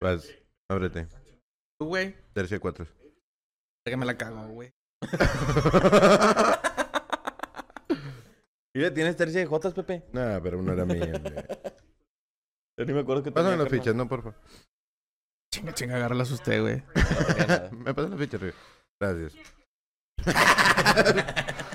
[0.01, 0.29] Vas,
[0.69, 1.07] ábrete.
[1.79, 2.15] Tú, güey.
[2.33, 2.85] Tercio cuatro.
[3.85, 4.71] Que me la cago, güey.
[8.75, 10.03] Mira, ¿tienes tercia de Jotas, Pepe?
[10.13, 11.11] Nah, pero no era mía.
[12.77, 14.35] Yo ni me acuerdo que Pásame las fichas, no, porfa.
[15.53, 16.83] Chinga, chinga, agárralas usted, güey.
[17.71, 18.55] Me pasan las fichas, Rick.
[18.99, 19.33] Gracias.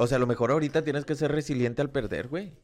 [0.00, 2.54] O sea, a lo mejor ahorita tienes que ser resiliente al perder, güey.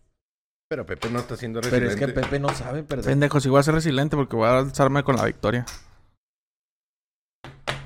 [0.69, 2.21] Pero Pepe no está siendo Pero es que resiliente.
[2.23, 3.07] Pepe no sabe perder.
[3.07, 5.67] Pendejo, si voy a ser resiliente porque voy a alzarme con la victoria.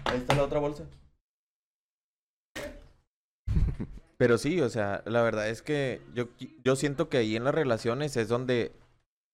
[0.04, 0.84] Ahí está la otra bolsa.
[4.18, 6.28] Pero sí, o sea, la verdad es que yo,
[6.62, 8.72] yo siento que ahí en las relaciones es donde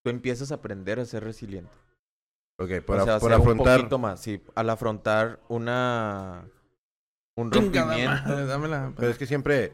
[0.04, 1.72] tú empiezas a aprender a ser resiliente.
[2.58, 3.76] Ok, por, o sea, por afrontar.
[3.78, 6.44] un poquito más, sí, al afrontar una
[7.36, 8.92] un rompimiento madre, dámela.
[8.96, 9.72] Pero es que siempre.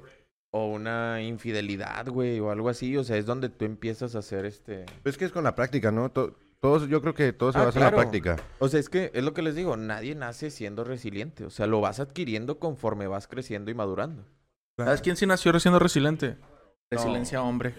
[0.52, 4.46] o una infidelidad, güey, o algo así, o sea, es donde tú empiezas a hacer
[4.46, 6.10] este, Es que es con la práctica, ¿no?
[6.10, 8.36] To- todos, yo creo que todo se Ah, basa en la práctica.
[8.58, 11.66] o sea, es que es lo que les digo, nadie nace siendo resiliente, o sea,
[11.66, 14.24] lo vas adquiriendo conforme vas creciendo y madurando.
[14.78, 16.36] ¿Sabes quién sí nació siendo resiliente?
[16.40, 16.46] No.
[16.90, 17.74] Resiliencia hombre.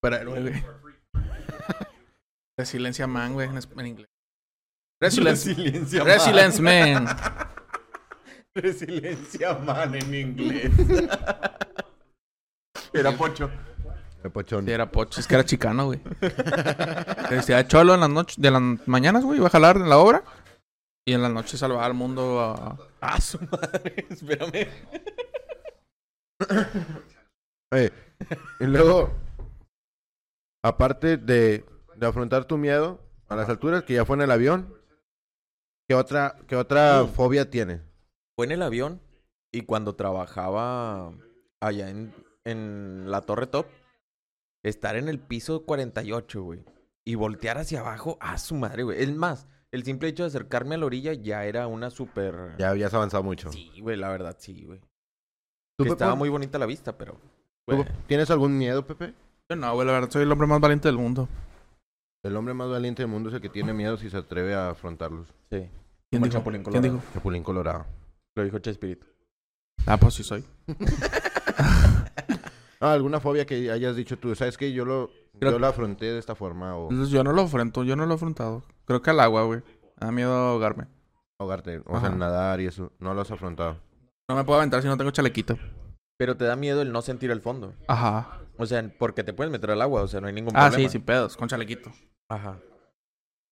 [0.00, 0.64] Pero héroe, güey.
[2.58, 4.08] Resiliencia man, güey, en, inglés.
[5.00, 5.48] Resilience.
[5.48, 7.06] Resiliencia Resilience man.
[8.54, 10.70] Resiliencia man en inglés.
[12.92, 13.50] Era pocho.
[14.22, 14.64] El pochón.
[14.64, 16.00] Sí, era pocho, es que era chicano, güey.
[17.30, 20.22] Decía cholo en las noches, de las mañanas, güey, iba a jalar en la obra.
[21.04, 22.78] Y en las noches salvaba al mundo a...
[23.00, 24.68] Ah, su madre, espérame.
[27.74, 27.90] Eh,
[28.60, 29.10] y luego,
[30.62, 31.64] aparte de,
[31.96, 34.74] de afrontar tu miedo a las alturas, que ya fue en el avión,
[35.88, 37.82] ¿qué otra, qué otra fobia tienes?
[38.36, 39.00] Fue en el avión
[39.52, 41.12] y cuando trabajaba
[41.60, 43.66] allá en, en la Torre Top,
[44.62, 46.64] estar en el piso 48, güey,
[47.04, 49.02] y voltear hacia abajo, a su madre, güey.
[49.02, 52.56] Es más, el simple hecho de acercarme a la orilla ya era una súper...
[52.58, 53.50] Ya habías avanzado mucho.
[53.50, 54.80] Sí, güey, la verdad, sí, güey.
[55.76, 57.14] ¿Tú, Que Pepe, estaba muy bonita la vista, pero...
[57.66, 59.14] ¿tú güey, ¿Tienes algún miedo, Pepe?
[59.48, 61.28] Yo no, güey, la verdad, soy el hombre más valiente del mundo.
[62.24, 64.70] El hombre más valiente del mundo es el que tiene miedo si se atreve a
[64.70, 65.26] afrontarlos.
[65.50, 65.68] sí,
[66.10, 66.28] ¿Quién dijo?
[66.28, 66.94] Chapulín ¿Quién Colorado.
[67.00, 67.12] dijo?
[67.14, 67.86] Chapulín Colorado.
[68.36, 69.06] lo dijo Chespirito.
[69.86, 70.44] Ah, pues sí soy.
[72.84, 74.34] Ah, ¿Alguna fobia que hayas dicho tú?
[74.34, 75.08] ¿Sabes que Yo lo,
[75.38, 78.10] Creo- yo lo afronté de esta forma o yo no lo afronto, yo no lo
[78.12, 78.64] he afrontado.
[78.86, 79.60] Creo que al agua, güey.
[80.00, 80.88] Me da miedo ahogarme.
[81.38, 82.90] ahogarte, o sea, nadar y eso.
[82.98, 83.78] No lo has afrontado.
[84.28, 85.56] No me puedo aventar si no tengo chalequito.
[86.18, 87.72] Pero te da miedo el no sentir el fondo.
[87.86, 88.40] Ajá.
[88.58, 90.88] O sea, porque te puedes meter al agua, o sea, no hay ningún Ah, problema.
[90.88, 91.92] sí, sin pedos, con chalequito.
[92.32, 92.58] Ajá.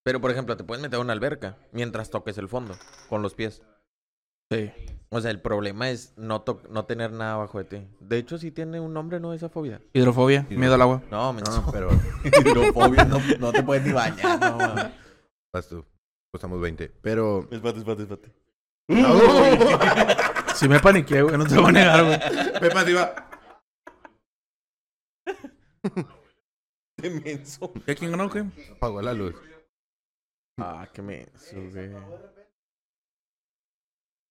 [0.05, 2.75] Pero, por ejemplo, te puedes meter a una alberca mientras toques el fondo
[3.09, 3.63] con los pies.
[4.51, 4.73] Sí.
[5.11, 7.87] O sea, el problema es no, to- no tener nada abajo de ti.
[8.01, 9.35] De hecho, sí tiene un nombre, ¿no?
[9.35, 9.81] Esa fobia.
[9.93, 11.03] Hidrofobia, miedo al agua.
[11.11, 11.91] No, me No, pero
[12.25, 14.59] hidrofobia, no, no te puedes ni bañar, no,
[15.55, 15.85] vas tú.
[16.33, 16.89] Costamos 20.
[17.03, 17.41] Pero.
[17.51, 18.33] Espérate, espérate, espérate.
[20.55, 21.37] Sí me paniqué, güey.
[21.39, 22.19] No te voy a negar, güey.
[22.61, 23.15] Pepa se iba.
[27.01, 27.73] Qué menso.
[27.87, 28.45] ¿Ya quién ganó, qué?
[28.73, 29.35] Apagó la luz.
[30.59, 31.91] Ah, qué menso, güey.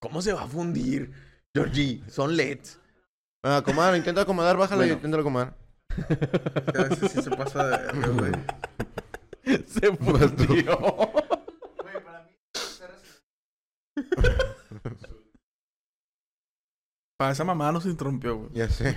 [0.01, 1.11] ¿Cómo se va a fundir?
[1.53, 2.79] Georgie, son LEDs.
[3.43, 4.95] Ah, acomodar, intenta acomodar, bájala y Bueno.
[4.95, 5.57] intenta acomodar.
[6.77, 8.07] A veces sí se pasa de...
[8.11, 8.31] güey.
[9.65, 10.77] Se fundió.
[17.17, 18.49] Para esa mamada no se interrumpió, güey.
[18.53, 18.95] Ya sé.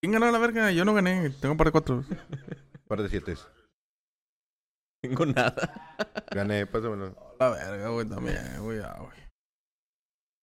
[0.00, 0.70] ¿Quién ganó la verga?
[0.72, 1.30] Yo no gané.
[1.30, 2.04] Tengo un par de cuatro.
[2.88, 3.34] Par de siete.
[5.02, 5.54] tengo nada.
[6.34, 7.14] Gané, pásamelo.
[7.38, 9.18] La verga, güey, también, güey, ya, güey.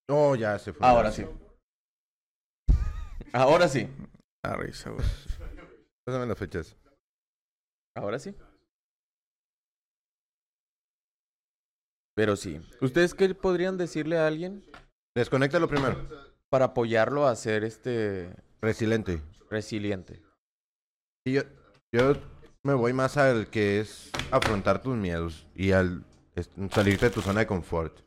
[0.10, 0.86] No, ya se fue.
[0.88, 1.26] Ahora sí.
[3.34, 3.90] Ahora sí.
[4.44, 5.06] La risa, güey.
[6.06, 6.78] Pásame las fechas.
[7.98, 8.36] Ahora sí.
[12.16, 12.62] Pero sí.
[12.82, 14.64] ¿Ustedes qué podrían decirle a alguien
[15.16, 16.08] Desconéctalo primero.
[16.50, 19.22] para apoyarlo a ser este Resiliente.
[19.50, 20.22] resiliente?
[21.26, 21.42] Y yo,
[21.94, 22.14] yo
[22.66, 26.04] me voy más al que es afrontar tus miedos y al
[26.72, 28.00] salirte de tu zona de confort.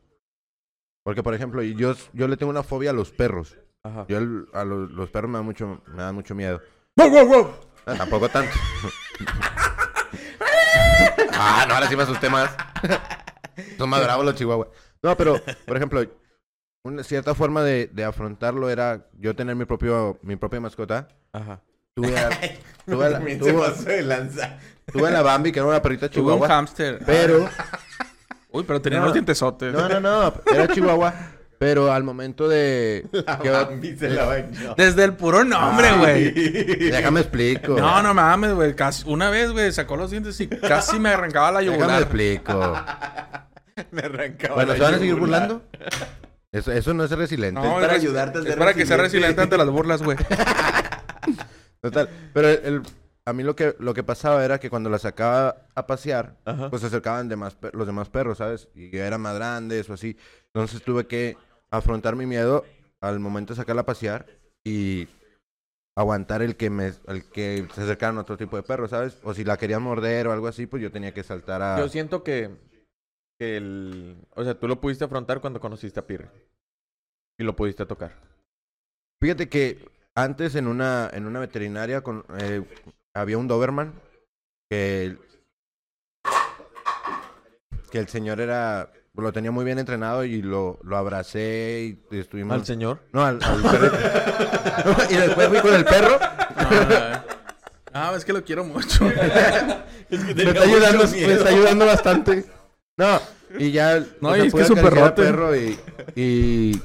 [1.03, 3.57] Porque, por ejemplo, yo, yo le tengo una fobia a los perros.
[3.83, 4.05] Ajá.
[4.09, 6.61] Yo el- a los, los perros me dan mucho, me dan mucho miedo.
[6.97, 7.51] ¡Wow, wow, wow!
[7.85, 8.51] Ah, tampoco tanto.
[11.31, 12.53] ah, no, ahora sí me asusté más.
[13.77, 14.67] Son más bravos los chihuahuas.
[15.01, 16.05] No, pero, por ejemplo,
[16.83, 21.07] una cierta forma de, de afrontarlo era yo tener mi propio mi propia mascota.
[21.31, 21.61] Ajá.
[21.95, 22.29] Tuve a,
[22.85, 24.57] tuve a la, También se tuve- pasó de lanza.
[24.91, 26.47] tuve a la Bambi, que era una perrita Tuve un chihuahua.
[26.47, 26.99] hámster.
[27.05, 27.49] Pero,
[28.51, 29.05] Uy, pero tenía No.
[29.05, 29.73] unos dientesotes.
[29.73, 31.13] no, no, no, era chihuahua.
[31.59, 33.05] Pero al momento de...
[33.43, 34.75] que- Bambi se la bañó.
[34.77, 36.31] Desde el puro nombre, güey.
[36.89, 37.73] Déjame explico.
[37.77, 38.73] No, no mames, güey.
[38.75, 42.01] Casi- Una vez, güey, sacó los dientes y casi me arrancaba la Déjame yugular.
[42.01, 42.75] explico.
[43.91, 44.55] Me arrancaba.
[44.55, 45.61] Bueno, la ¿se van a seguir burlando?
[46.51, 47.61] Eso, eso no es resiliente.
[47.61, 49.03] No, para es- ayudarte a es para que sea resiliente.
[49.03, 50.17] resiliente ante las burlas, güey.
[51.81, 52.09] Total.
[52.33, 52.81] Pero el, el-
[53.25, 56.69] a mí lo que, lo que pasaba era que cuando la sacaba a pasear, Ajá.
[56.71, 58.69] pues se acercaban demás los demás perros, ¿sabes?
[58.73, 60.17] Y eran más grandes o así.
[60.53, 61.37] Entonces tuve que
[61.69, 62.65] afrontar mi miedo
[63.01, 64.25] al momento de sacarla a pasear
[64.65, 65.07] y
[65.95, 69.19] aguantar el que me el que se acercaran otro tipo de perros, ¿sabes?
[69.23, 71.77] O si la querían morder o algo así, pues yo tenía que saltar a...
[71.77, 72.49] Yo siento que,
[73.39, 74.17] que el...
[74.35, 76.31] O sea, tú lo pudiste afrontar cuando conociste a Pirre.
[77.37, 78.13] Y lo pudiste tocar.
[79.21, 79.87] Fíjate que
[80.23, 82.63] antes en una, en una veterinaria con, eh,
[83.13, 83.93] había un Doberman
[84.69, 85.17] que,
[87.91, 92.53] que el señor era lo tenía muy bien entrenado y lo, lo abracé y estuvimos...
[92.53, 92.99] ¿Al señor?
[93.11, 93.91] No, al, al perro.
[95.09, 96.17] y después fui con el perro.
[97.93, 99.03] Ah, es que lo quiero mucho.
[100.09, 102.45] me está ayudando, me está ayudando bastante.
[102.97, 103.19] No,
[103.57, 103.99] y ya...
[104.21, 104.71] No, o y es que es
[105.15, 105.77] perro y,
[106.15, 106.81] y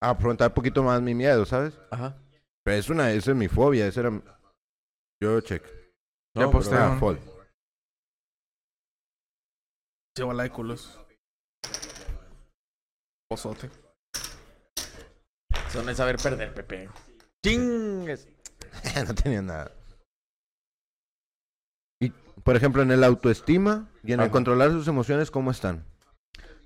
[0.00, 1.78] afrontar un poquito más mi miedo, ¿sabes?
[1.90, 2.16] Ajá.
[2.64, 4.22] Pero es una, esa es mi fobia, esa era...
[5.22, 5.64] Yo check.
[6.36, 6.70] Ya No, posté.
[6.76, 7.18] pero- Ah, fall.
[10.16, 11.00] Sí, bola de culos.
[13.28, 13.70] Pozote.
[15.68, 16.88] Eso no es saber perder, Pepe.
[17.44, 18.26] Chingues.
[19.06, 19.72] no tenía nada.
[22.00, 25.84] Y, por ejemplo, en el autoestima y en el controlar sus emociones, ¿cómo están?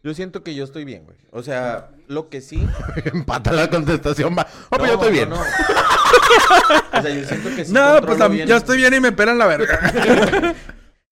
[0.04, 1.16] Yo siento que yo estoy bien, güey.
[1.30, 2.66] O sea, lo que sí...
[3.12, 4.46] Empata la contestación, va.
[4.70, 5.28] Oh, pues yo estoy bien.
[5.30, 5.36] no.
[6.98, 9.12] O sea, yo siento que sí No, pues la- bien- yo estoy bien y me
[9.12, 10.54] pelan la verga.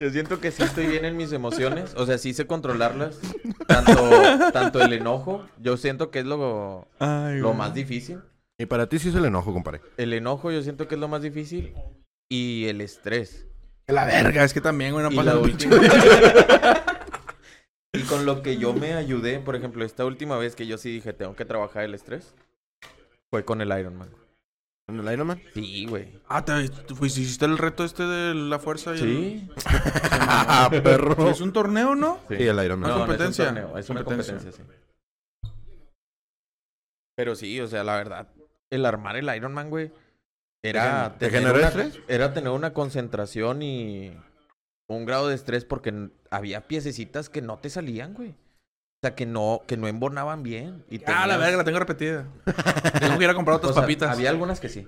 [0.02, 1.92] Yo siento que sí estoy bien en mis emociones.
[1.94, 3.18] O sea, sí sé controlarlas.
[3.66, 4.10] Tanto,
[4.50, 5.44] tanto el enojo.
[5.58, 8.18] Yo siento que es lo, Ay, lo más difícil.
[8.58, 9.82] Y para ti sí es el enojo, compadre.
[9.98, 11.74] El enojo yo siento que es lo más difícil.
[12.30, 13.44] Y el estrés.
[13.88, 15.76] La verga, es que también, güey, no pasa la última-
[17.92, 20.90] y con lo que yo me ayudé, por ejemplo, esta última vez que yo sí
[20.92, 22.34] dije, tengo que trabajar el estrés,
[23.30, 24.10] fue con el Iron Man.
[24.88, 25.40] ¿En el Ironman?
[25.54, 26.20] Sí, güey.
[26.28, 26.52] Ah, te,
[26.96, 29.48] fuiste- hiciste el reto este de la fuerza y Sí.
[30.10, 31.26] Ah, perro.
[31.26, 31.32] el...
[31.32, 32.18] ¿Es un torneo, no?
[32.28, 32.90] Sí, el Ironman.
[32.90, 33.52] No, No, competencia.
[33.52, 34.34] No es un torneo, es una Competencia.
[34.34, 34.64] competencia,
[35.44, 35.50] sí.
[37.16, 38.28] Pero sí, o sea, la verdad,
[38.70, 39.92] el armar el Iron Man, güey,
[40.62, 42.00] era ¿Te tener generó una- estrés?
[42.08, 44.12] Era tener una concentración y
[44.96, 48.30] un grado de estrés porque había piececitas que no te salían, güey.
[48.30, 50.84] O sea, que no, que no embonaban bien.
[50.90, 52.26] Y Ah, la tenías- verga, la tengo repetida.
[53.00, 54.10] tengo que ir a comprar otras o sea, papitas.
[54.10, 54.86] Había algunas que sí.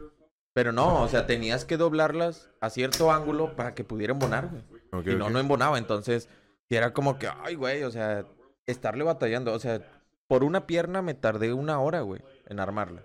[0.54, 4.64] Pero no, o sea, tenías que doblarlas a cierto ángulo para que pudiera embonar, güey.
[5.06, 5.78] Y no, no embonaba.
[5.78, 6.28] Entonces,
[6.68, 8.26] sí era como que, ay, güey, o sea,
[8.66, 9.54] estarle batallando.
[9.54, 9.80] O sea,
[10.28, 13.02] por una pierna me tardé una hora, güey, en armarla.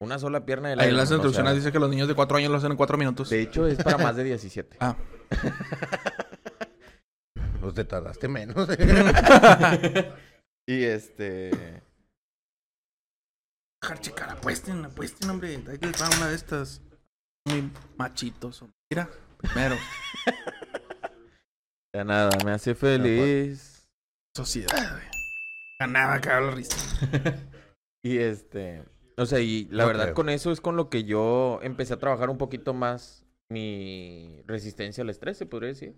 [0.00, 2.38] Una sola pierna de la Ahí en las instrucciones dice que los niños de 4
[2.38, 3.28] años lo hacen en 4 minutos.
[3.28, 4.76] De hecho, es para más de 17.
[4.80, 4.96] Ah.
[7.60, 8.68] Pues te tardaste menos.
[10.68, 11.50] y este.
[13.82, 14.30] dejar checar.
[14.30, 15.56] Apuesten, apuesten, hombre.
[15.68, 16.80] Hay que entrar a una de estas.
[17.46, 18.62] Muy machitos.
[18.62, 18.76] hombre.
[18.90, 19.76] Mira, primero.
[21.94, 23.88] Ya nada, me hace feliz.
[24.36, 25.06] Sociedad, güey.
[25.80, 26.76] Ganaba, cabrón, la risa.
[28.04, 28.84] Y este,
[29.16, 30.14] o sea, y la No verdad creo.
[30.14, 35.02] con eso es con lo que yo empecé a trabajar un poquito más mi resistencia
[35.02, 35.96] al estrés, se podría decir.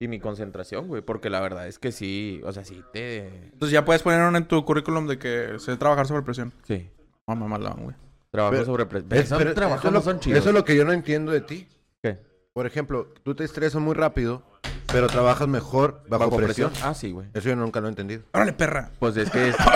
[0.00, 3.26] Y mi concentración, güey, porque la verdad es que sí, o sea, sí te...
[3.52, 6.52] Entonces ya puedes poner uno en tu currículum de que sé trabajar sobre presión.
[6.62, 6.88] Sí,
[7.26, 7.96] Mamá malón, güey.
[8.30, 8.86] trabajo Pero- sobre...
[8.86, 10.38] pre- Es- Esos pero trabajos eso, es no lo, son chidos.
[10.38, 11.66] eso es lo que yo no entiendo de ti.
[12.00, 12.16] ¿Qué?
[12.52, 14.44] Por ejemplo, tú te estresas muy rápido,
[14.92, 16.70] pero trabajas mejor bajo, presión.
[16.82, 17.26] Ah, sí, güey.
[17.34, 18.22] Eso yo nunca lo he entendido.
[18.32, 18.92] Órale, perra.
[19.00, 19.56] Pues es que es...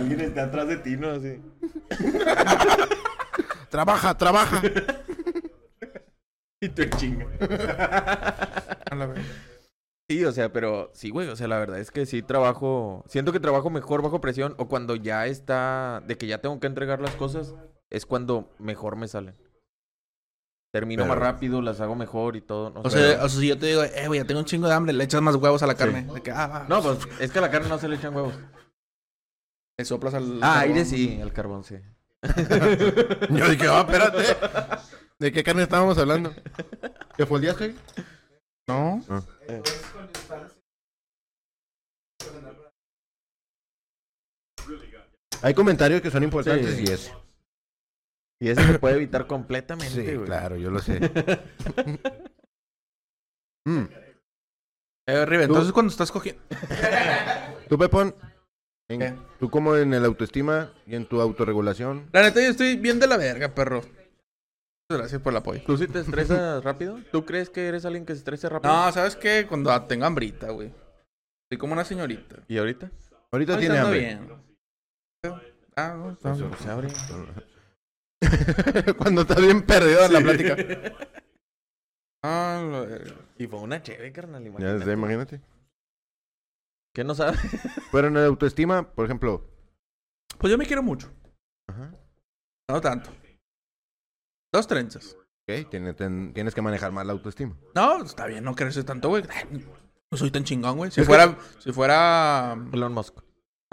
[0.00, 1.10] alguien esté atrás de ti, ¿no?
[1.10, 1.40] Así.
[3.70, 4.60] Trabaja, trabaja.
[6.60, 7.26] Y tú chinga.
[8.90, 9.14] A la.
[10.10, 13.30] Sí, o sea, pero sí, güey, o sea, la verdad es que sí trabajo, siento
[13.32, 17.00] que trabajo mejor bajo presión o cuando ya está, de que ya tengo que entregar
[17.00, 17.54] las cosas,
[17.90, 19.36] es cuando mejor me salen.
[20.72, 22.70] Termino Pero- más rápido, las hago mejor y todo.
[22.70, 22.98] No, O sé.
[23.14, 24.92] sea, o sea, si yo te digo, eh, güey, ya tengo un chingo de hambre,
[24.92, 26.02] le echas más huevos a la carne.
[26.12, 28.34] De que, ah, no, pues es que a la carne no se le echan huevos.
[29.80, 30.36] Le soplas al.
[30.42, 30.58] Ah, carbón.
[30.60, 31.76] aire sí, al carbón sí.
[33.30, 34.24] Yo dije, oh, espérate.
[35.18, 36.34] ¿De qué carne estábamos hablando?
[37.16, 37.56] ¿Qué fue el día?
[38.68, 39.02] No.
[45.42, 46.84] Hay comentarios que son importantes Sí.
[46.86, 47.14] y ese.
[48.38, 50.26] Y eso se puede evitar completamente, Sí, güey.
[50.26, 51.00] claro, yo lo sé.
[53.66, 53.84] Mm.
[55.06, 56.42] Eh, Rive, entonces cuando estás cogiendo.
[57.68, 58.14] Tú, Pepón,
[58.90, 59.14] en- ¿Qué?
[59.38, 62.08] tú como en el autoestima y en tu autorregulación.
[62.12, 63.80] La neta, yo estoy bien de la verga, perro.
[63.80, 65.62] Muchas gracias por el apoyo.
[65.64, 66.98] ¿Tú sí te estresas rápido?
[67.12, 68.72] ¿Tú crees que eres alguien que se estresa rápido?
[68.74, 69.46] No, ¿sabes qué?
[69.48, 70.72] Cuando tengo hambrita, güey.
[71.50, 72.36] Soy como una señorita.
[72.48, 72.90] ¿Y ahorita?
[73.32, 73.98] Ahorita tiene hambre.
[74.00, 74.28] bien.
[75.76, 76.50] Ah, no, está bien.
[76.58, 76.88] Se abre.
[78.98, 80.56] Cuando estás bien perdido en la plática.
[82.22, 83.14] Ah, la verga.
[83.38, 84.42] Y fue una chévere, carnal.
[84.42, 84.84] Ya Imagínate.
[84.84, 85.40] sé, imagínate.
[86.94, 87.38] ¿Qué no sabes?
[87.92, 89.48] Pero en el autoestima, por ejemplo.
[90.38, 91.12] Pues yo me quiero mucho.
[91.68, 91.94] Ajá.
[92.70, 93.10] No tanto.
[94.52, 95.16] Dos trenzas.
[95.48, 97.56] Ok, tiene- ten- tienes que manejar más la autoestima.
[97.74, 99.22] No, está bien, no creces tanto, güey.
[100.12, 100.90] No soy tan chingón, güey.
[100.90, 102.56] Si Es que- fuera, si fuera.
[102.72, 103.18] Elon Musk.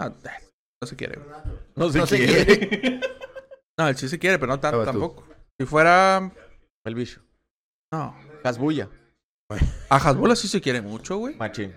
[0.00, 0.10] ah,
[0.80, 1.30] no se quiere, güey.
[1.74, 3.00] No sé No se quién.
[3.78, 4.84] No, él sí se quiere, pero no tanto tú.
[4.86, 5.24] tampoco.
[5.58, 6.32] Si fuera.
[6.84, 7.22] El bicho.
[7.92, 8.12] No.
[8.42, 8.88] Hasbulla.
[9.88, 11.36] A Hasbulla sí se quiere mucho, güey.
[11.36, 11.72] Machín.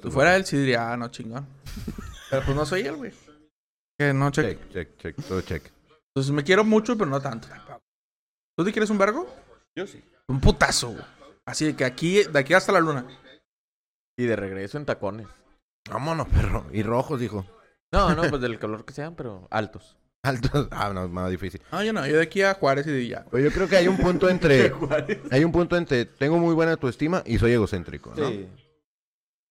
[0.00, 1.46] Pues Si fuera él, sí diría, ah, no, chingón.
[2.30, 3.12] Pero pues no soy él, güey.
[3.96, 4.58] Que no, check.
[4.72, 5.70] Check, check, check, todo check.
[6.08, 7.48] Entonces me quiero mucho, pero no tanto.
[8.56, 9.26] ¿Tú te quieres un vergo?
[9.76, 10.02] Yo sí.
[10.28, 11.04] Un putazo, güey.
[11.46, 13.06] Así de que aquí, de aquí hasta la luna.
[14.16, 15.28] Y de regreso en tacones.
[15.88, 16.66] Vámonos, perro.
[16.72, 17.46] Y rojos, dijo.
[17.92, 19.96] No, no, pues del color que sean, pero altos.
[20.22, 20.68] Altos.
[20.72, 21.60] Ah, no, más difícil.
[21.70, 23.24] No, yo no, yo de aquí a Juárez y de ya.
[23.24, 24.72] Pues yo creo que hay un punto entre.
[25.30, 26.04] hay un punto entre.
[26.04, 28.28] Tengo muy buena autoestima y soy egocéntrico, ¿no?
[28.28, 28.48] Sí.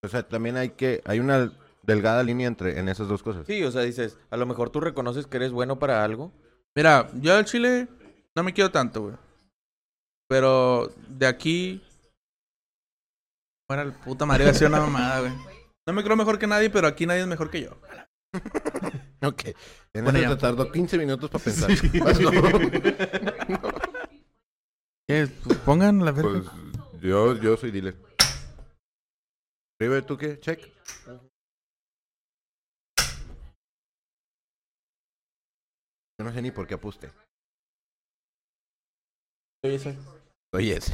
[0.03, 1.01] O sea, también hay que.
[1.05, 3.45] Hay una delgada línea entre en esas dos cosas.
[3.47, 6.31] Sí, o sea, dices, a lo mejor tú reconoces que eres bueno para algo.
[6.75, 7.87] Mira, yo del Chile
[8.35, 9.15] no me quiero tanto, güey.
[10.27, 11.81] Pero de aquí.
[13.67, 15.33] Fuera el puta madre, iba a ser una mamada, güey.
[15.87, 17.77] No me creo mejor que nadie, pero aquí nadie es mejor que yo.
[19.23, 19.43] Ok.
[19.93, 21.69] En Bueno, eso te tardó 15 minutos para pensar.
[23.47, 23.59] No.
[25.07, 25.29] ¿Qué?
[25.45, 26.41] Pues pongan la verga.
[26.41, 27.95] Pues yo, yo soy dealer.
[29.83, 30.39] River, ¿tú qué?
[30.39, 30.71] Check.
[36.17, 37.11] Yo no sé ni por qué aposté.
[39.65, 39.97] Oye, ese.
[40.53, 40.93] Oye, sí.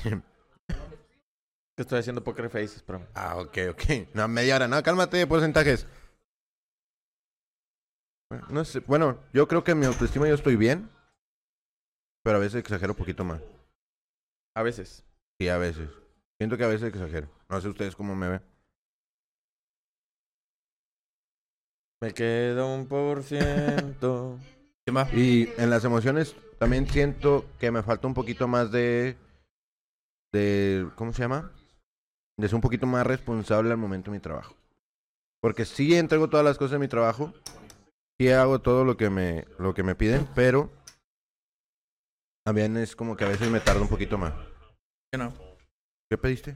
[1.75, 3.07] Que estoy haciendo poker faces, pero...
[3.13, 3.83] Ah, ok, ok.
[4.15, 4.67] No, media hora.
[4.67, 5.87] No, cálmate, porcentajes.
[8.31, 8.79] Bueno, No sé.
[8.81, 10.89] Bueno, yo creo que en mi autoestima yo estoy bien.
[12.23, 13.41] Pero a veces exagero un poquito más.
[14.55, 15.05] A veces.
[15.39, 15.89] Sí, a veces.
[16.39, 17.29] Siento que a veces exagero.
[17.49, 18.58] No sé ustedes cómo me ven.
[22.01, 24.39] Me queda un por ciento.
[24.85, 25.13] ¿Qué más?
[25.13, 29.17] Y en las emociones también siento que me falta un poquito más de...
[30.31, 31.51] de ¿Cómo se llama?
[32.37, 34.55] De ser un poquito más responsable al momento de mi trabajo.
[35.41, 37.33] Porque sí entrego todas las cosas de mi trabajo.
[38.17, 40.69] Sí hago todo lo que me, lo que me piden, pero...
[42.45, 44.33] También es como que a veces me tarda un poquito más.
[45.11, 45.33] ¿Qué no?
[46.09, 46.55] ¿Qué pediste?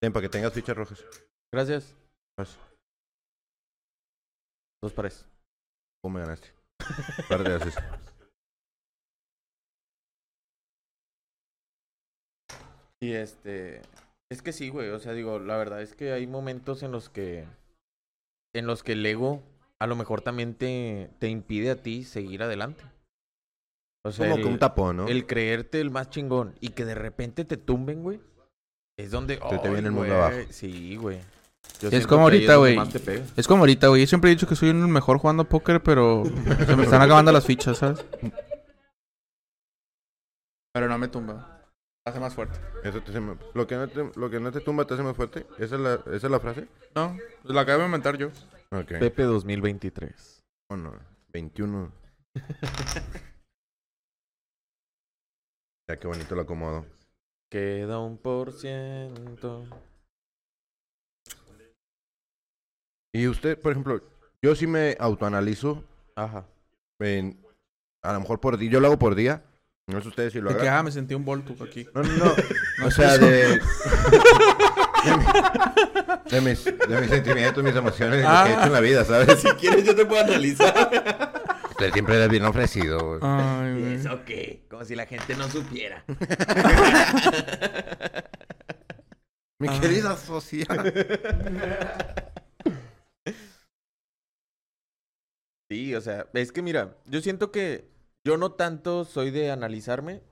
[0.00, 1.04] Ten, para que tengas fichas rojas.
[1.52, 1.94] Gracias.
[2.38, 2.58] Vas.
[4.86, 5.26] Dos pares.
[6.00, 6.52] ¿Cómo me ganaste?
[7.28, 7.74] Par de haces.
[13.02, 13.82] Y este,
[14.30, 17.08] es que sí, güey, o sea, digo, la verdad es que hay momentos en los
[17.08, 17.48] que,
[18.54, 19.42] en los que el ego
[19.80, 22.84] a lo mejor también te, te impide a ti seguir adelante.
[24.04, 25.08] O sea, Como que un tapón, ¿no?
[25.08, 28.20] el creerte el más chingón y que de repente te tumben, güey,
[28.96, 29.34] es donde...
[29.34, 30.38] Se te ¡ay, viene el mundo abajo.
[30.50, 31.18] Sí, güey.
[31.80, 32.78] Yo Es como ahorita, güey.
[33.36, 34.02] Es como ahorita, güey.
[34.02, 36.24] Yo siempre he dicho que soy el mejor jugando póker, pero
[36.66, 38.04] se me están acabando las fichas, ¿sabes?
[40.72, 41.52] Pero no me tumba.
[42.06, 42.58] Hace más fuerte.
[42.84, 45.02] Eso te hace más- lo, que no te, lo que no te tumba te hace
[45.02, 45.44] más fuerte.
[45.58, 46.68] ¿Esa es la, esa es la frase?
[46.94, 48.28] No, pues la acabo de inventar yo.
[48.70, 48.98] Ok.
[49.00, 50.44] Pepe 2023.
[50.70, 50.94] Oh, no.
[51.32, 51.92] 21.
[55.88, 56.86] ya qué bonito lo acomodo.
[57.50, 59.64] Queda un por ciento.
[63.16, 64.00] Y usted, por ejemplo,
[64.42, 65.82] yo sí me autoanalizo
[66.14, 66.44] Ajá.
[66.98, 67.38] en,
[68.02, 69.42] a lo mejor por día, yo lo hago por día.
[69.86, 70.78] No sé ustedes si lo De que, hagan.
[70.80, 71.86] ah, me sentí un Voltug aquí.
[71.94, 72.32] No, no, no.
[72.80, 73.26] No o sea, de,
[76.30, 78.48] de, mis, de mis sentimientos, mis emociones, lo que he Ah.
[78.52, 79.40] hecho en la vida, ¿sabes?
[79.40, 80.90] Si quieres yo te puedo analizar.
[81.70, 83.18] Usted siempre eres bien ofrecido.
[83.22, 83.94] Ay, ¿Y güey.
[83.94, 84.66] eso qué?
[84.68, 86.04] Como si la gente no supiera.
[89.58, 89.78] Mi Ah.
[89.80, 90.66] querida socia.
[95.70, 97.88] Sí, o sea, es que mira, yo siento que
[98.24, 100.22] yo no tanto soy de analizarme.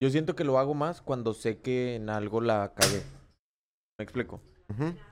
[0.00, 3.02] Yo siento que lo hago más cuando sé que en algo la cagué.
[3.98, 4.40] ¿Me explico?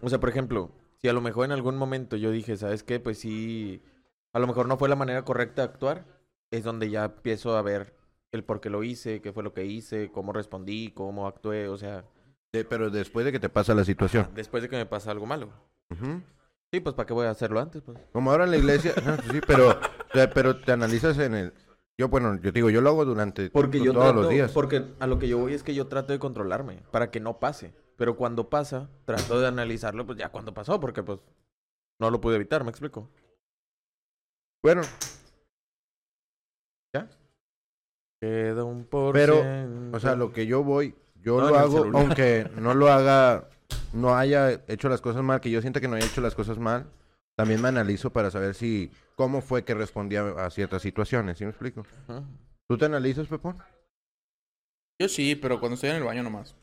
[0.03, 0.71] O sea, por ejemplo,
[1.01, 3.01] si a lo mejor en algún momento yo dije, ¿sabes qué?
[3.01, 3.83] Pues sí,
[4.35, 6.05] a lo mejor no fue la manera correcta de actuar,
[6.51, 7.95] es donde ya empiezo a ver
[8.33, 11.79] el por qué lo hice, qué fue lo que hice, cómo respondí, cómo actué, o
[11.79, 12.05] sea,
[12.53, 14.29] De- pero después de que te pasa la situación.
[14.35, 15.49] después de que me pasa algo malo.
[15.91, 16.21] Ujú.
[16.75, 17.83] Sí, pues ¿para qué voy a hacerlo antes?
[17.83, 17.97] Pues?
[18.13, 18.95] Como ahora en la iglesia.
[19.07, 21.53] no, sí, pero, o sea, pero te analizas en el.
[21.97, 24.31] Yo, bueno, yo te digo, yo lo hago durante Porque to- yo todos trato, los
[24.31, 24.51] días.
[24.51, 27.39] porque a lo que yo voy es que yo trato de controlarme para que no
[27.39, 27.73] pase.
[27.97, 31.21] Pero cuando pasa, trato de analizarlo, pues ya cuando pasó, porque pues
[32.01, 33.09] no lo pude evitar, ¿me explico?
[34.61, 34.83] Bueno,
[38.21, 39.45] Queda un por Pero,
[39.93, 43.49] o sea, lo que yo voy, yo No, lo hago, aunque no lo haga,
[43.93, 46.59] no haya hecho las cosas mal, que yo sienta que no haya hecho las cosas
[46.59, 46.91] mal,
[47.37, 51.51] también me analizo para saber si, cómo fue que respondía a ciertas situaciones, ¿sí me
[51.51, 51.85] explico?
[52.69, 53.59] ¿Tú te analizas, Pepón?
[55.01, 56.57] Yo sí, pero cuando estoy en el baño nomás.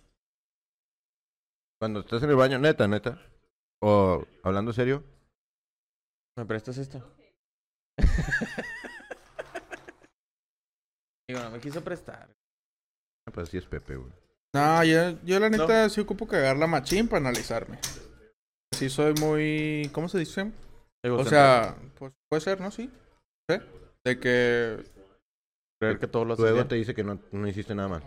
[1.79, 3.19] Cuando estás en el baño, neta, neta.
[3.81, 5.03] O hablando serio,
[6.37, 7.03] ¿Me prestas esto?
[11.27, 12.29] Digo, no me quiso prestar.
[13.33, 14.20] pues sí es Pepe, güey.
[14.53, 17.79] No, yo, yo la neta sí ocupo cagar la machín para analizarme.
[18.73, 19.89] Sí soy muy...
[19.93, 20.51] ¿Cómo se dice?
[21.03, 22.69] O sea, pues puede ser, ¿no?
[22.71, 22.89] Sí.
[23.49, 23.57] ¿Sí?
[24.03, 24.83] De que...
[25.79, 26.67] creer que todo lo Tu haces ego bien.
[26.67, 28.03] te dice que no, no hiciste nada mal.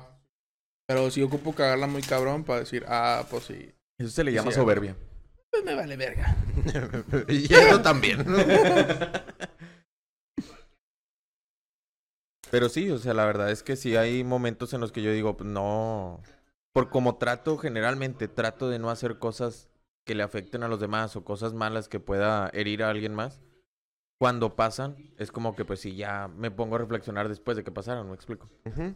[0.86, 3.72] Pero sí ocupo cagarla muy cabrón para decir, ah, pues sí.
[3.99, 4.95] Eso se le llama Sí, soberbia.
[5.51, 6.36] Pues me vale verga.
[7.28, 8.24] y eso también.
[12.51, 15.11] Pero sí, o sea, la verdad es que sí hay momentos en los que yo
[15.11, 16.20] digo, pues, no.
[16.75, 19.70] Por como trato, generalmente trato de no hacer cosas
[20.05, 23.41] que le afecten a los demás o cosas malas que pueda herir a alguien más.
[24.20, 27.70] Cuando pasan, es como que pues sí, ya me pongo a reflexionar después de que
[27.70, 28.51] pasaron, ¿me explico?
[28.64, 28.93] Ujú.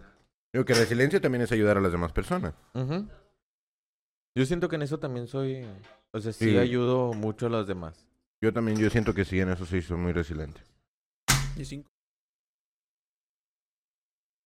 [0.52, 2.54] Digo que resiliencia también es ayudar a las demás personas.
[4.34, 5.64] Yo siento que en eso también soy,
[6.12, 6.58] o sea, sí, Sí.
[6.58, 8.06] ayudo mucho a los demás.
[8.42, 10.60] Yo también, yo siento que sí, en eso sí soy muy resiliente.
[11.56, 11.88] Y cinco.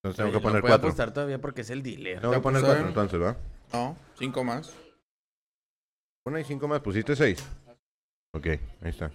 [0.02, 0.88] Entonces tengo Oye, que poner no puedo cuatro.
[0.88, 2.20] apostar todavía porque es el dealer.
[2.20, 3.36] Tengo que poner pues, cuatro entonces, ¿va?
[3.72, 4.74] No, cinco más.
[6.26, 7.38] Una y cinco más, pusiste seis.
[8.34, 9.12] Ok, ahí está.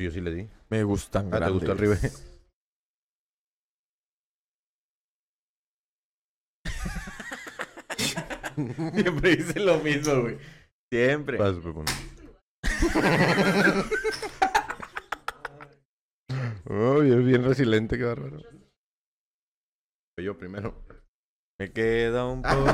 [0.00, 0.48] Yo sí le di.
[0.70, 1.96] Me gustan Ah, ¿te gustó el ribe?
[8.94, 10.38] Siempre dice lo mismo, güey.
[10.90, 11.38] Siempre.
[11.38, 11.84] Vas, Pepón.
[16.74, 18.38] Oh, es bien resiliente, qué bárbaro.
[20.18, 20.82] Yo primero.
[21.60, 22.64] Me queda un poco.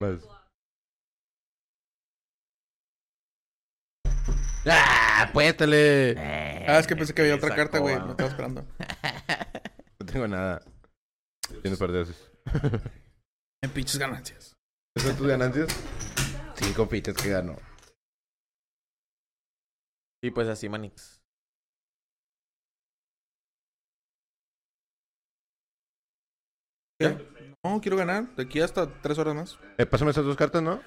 [0.00, 0.26] Vas.
[4.66, 5.24] ¡Ah!
[5.28, 6.14] ¡Apuéstale!
[6.18, 7.94] Ah, es que pensé que había otra carta, güey.
[7.96, 8.04] ah.
[8.04, 8.66] Me estaba esperando.
[10.00, 10.62] No tengo nada.
[11.62, 12.30] Tienes haces.
[13.62, 14.56] En pinches ganancias.
[14.96, 15.68] ¿Esas son tus ganancias?
[16.54, 17.56] Cinco fichas que ganó.
[20.22, 21.17] Y pues así, Manix.
[26.98, 27.16] ¿Qué?
[27.64, 28.34] No, quiero ganar.
[28.36, 29.58] De aquí hasta tres horas más.
[29.78, 30.80] Eh, pásame esas dos cartas, ¿no?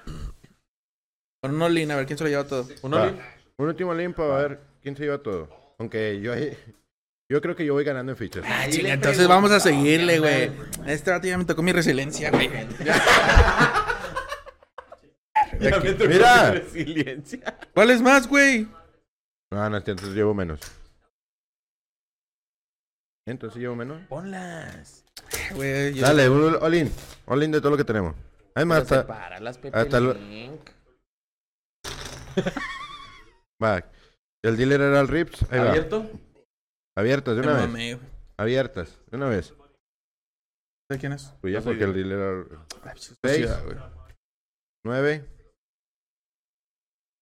[1.42, 2.68] Con un all a ver quién se lo lleva todo.
[2.82, 3.06] ¿Uno Va.
[3.06, 3.20] Lin?
[3.58, 5.48] Un último limpo, a ver quién se lleva todo.
[5.78, 6.56] Aunque yo ahí.
[7.30, 8.44] Yo creo que yo voy ganando en fichas.
[8.46, 10.52] Ah, chinga, entonces vamos a seguirle, güey.
[10.86, 12.48] Este rato ya me tocó mi resiliencia, güey.
[15.60, 16.52] Ya me tocó Mira.
[16.52, 17.58] mi resiliencia.
[17.72, 18.68] ¿Cuál es más, güey?
[19.50, 20.60] No, no, entonces llevo menos.
[23.26, 24.02] Entonces llevo menos.
[24.08, 25.01] Ponlas.
[25.54, 26.90] Güey, yo- Dale, un all-in.
[27.26, 28.14] All-in de todo lo que tenemos.
[28.54, 29.12] Además, Pero hasta...
[29.14, 30.70] sepáralas, Pepe hasta lo- Link.
[33.62, 33.84] Va.
[34.44, 35.42] El dealer era el Rips.
[35.50, 35.70] Ahí va.
[35.70, 36.10] ¿Abierto?
[36.96, 37.68] Abiertas, de me una vez.
[37.68, 38.06] mamé, güey.
[38.36, 39.54] Abiertas, de una vez.
[40.90, 41.32] ¿De quién es?
[41.40, 41.86] Pues ya No soy porque yo.
[41.90, 42.40] el dealer era...
[42.82, 43.48] Ay, pues, Seis.
[43.48, 43.76] sociedad, güey.
[44.84, 45.24] Nueve.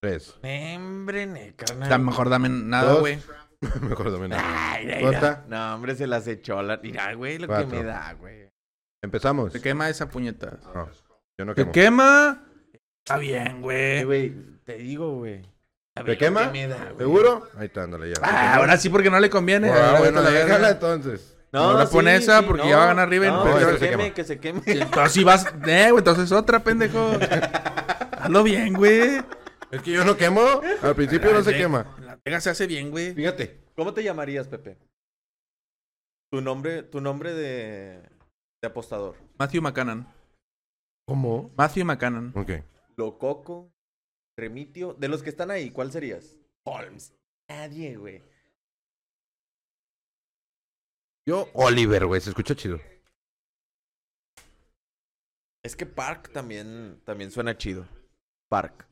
[0.01, 0.35] Tres.
[0.43, 1.89] Hombre, ne, carnal.
[1.89, 2.99] Da- mejor dame nada, Dos.
[3.01, 3.19] güey.
[3.81, 4.73] Mejor dame nada.
[4.73, 5.37] Ay, ay, no.
[5.47, 6.77] No, hombre, se las echó la...
[6.77, 7.69] Mira, güey, lo Cuatro.
[7.69, 8.49] que me da, güey.
[9.03, 9.53] Empezamos.
[9.53, 10.57] Se quema esa puñeta.
[10.73, 10.89] No,
[11.37, 11.71] yo no ¿Se quemo.
[11.71, 12.43] quema?
[13.05, 14.03] Está bien, güey.
[14.03, 15.41] güey, te digo, güey.
[16.05, 16.51] ¿Te quema?
[16.51, 16.93] que me da.
[16.97, 17.47] ¿Seguro?
[17.57, 18.15] Ahí está, ándale ya.
[18.23, 19.69] Ah, ahora sí porque no le conviene.
[19.69, 21.37] Ah, Ahora bueno, la déjala entonces.
[21.51, 23.89] No le pone esa porque ya va a ganar Riven, No, pero que se se
[23.89, 24.61] queme, que se queme.
[24.65, 25.45] Entonces sí vas...
[25.67, 27.11] Eh, güey, entonces otra, pendejo.
[28.21, 29.21] Hazlo bien, güey.
[29.69, 30.41] Es que yo no quemo.
[30.81, 31.57] Al principio no se Sí.
[31.57, 31.85] quema.
[32.21, 33.15] La pega se hace bien, güey.
[33.15, 33.59] Fíjate.
[33.75, 34.77] ¿Cómo te llamarías, Pepe?
[36.31, 37.99] Tu nombre, tu nombre de,
[38.61, 39.15] de apostador.
[39.39, 40.07] Matthew McCannon.
[41.07, 41.51] ¿Cómo?
[41.57, 42.31] Matthew McCannon.
[42.37, 42.51] Ok.
[42.95, 43.73] Lococo,
[44.37, 44.93] Remitio.
[44.93, 46.37] De los que están ahí, ¿cuál serías?
[46.63, 47.15] Holmes.
[47.49, 48.23] Nadie, güey.
[51.27, 52.21] Yo, Oliver, güey.
[52.21, 52.79] Se escucha chido.
[55.63, 57.87] Es que Park también, también suena chido.
[58.47, 58.90] Park.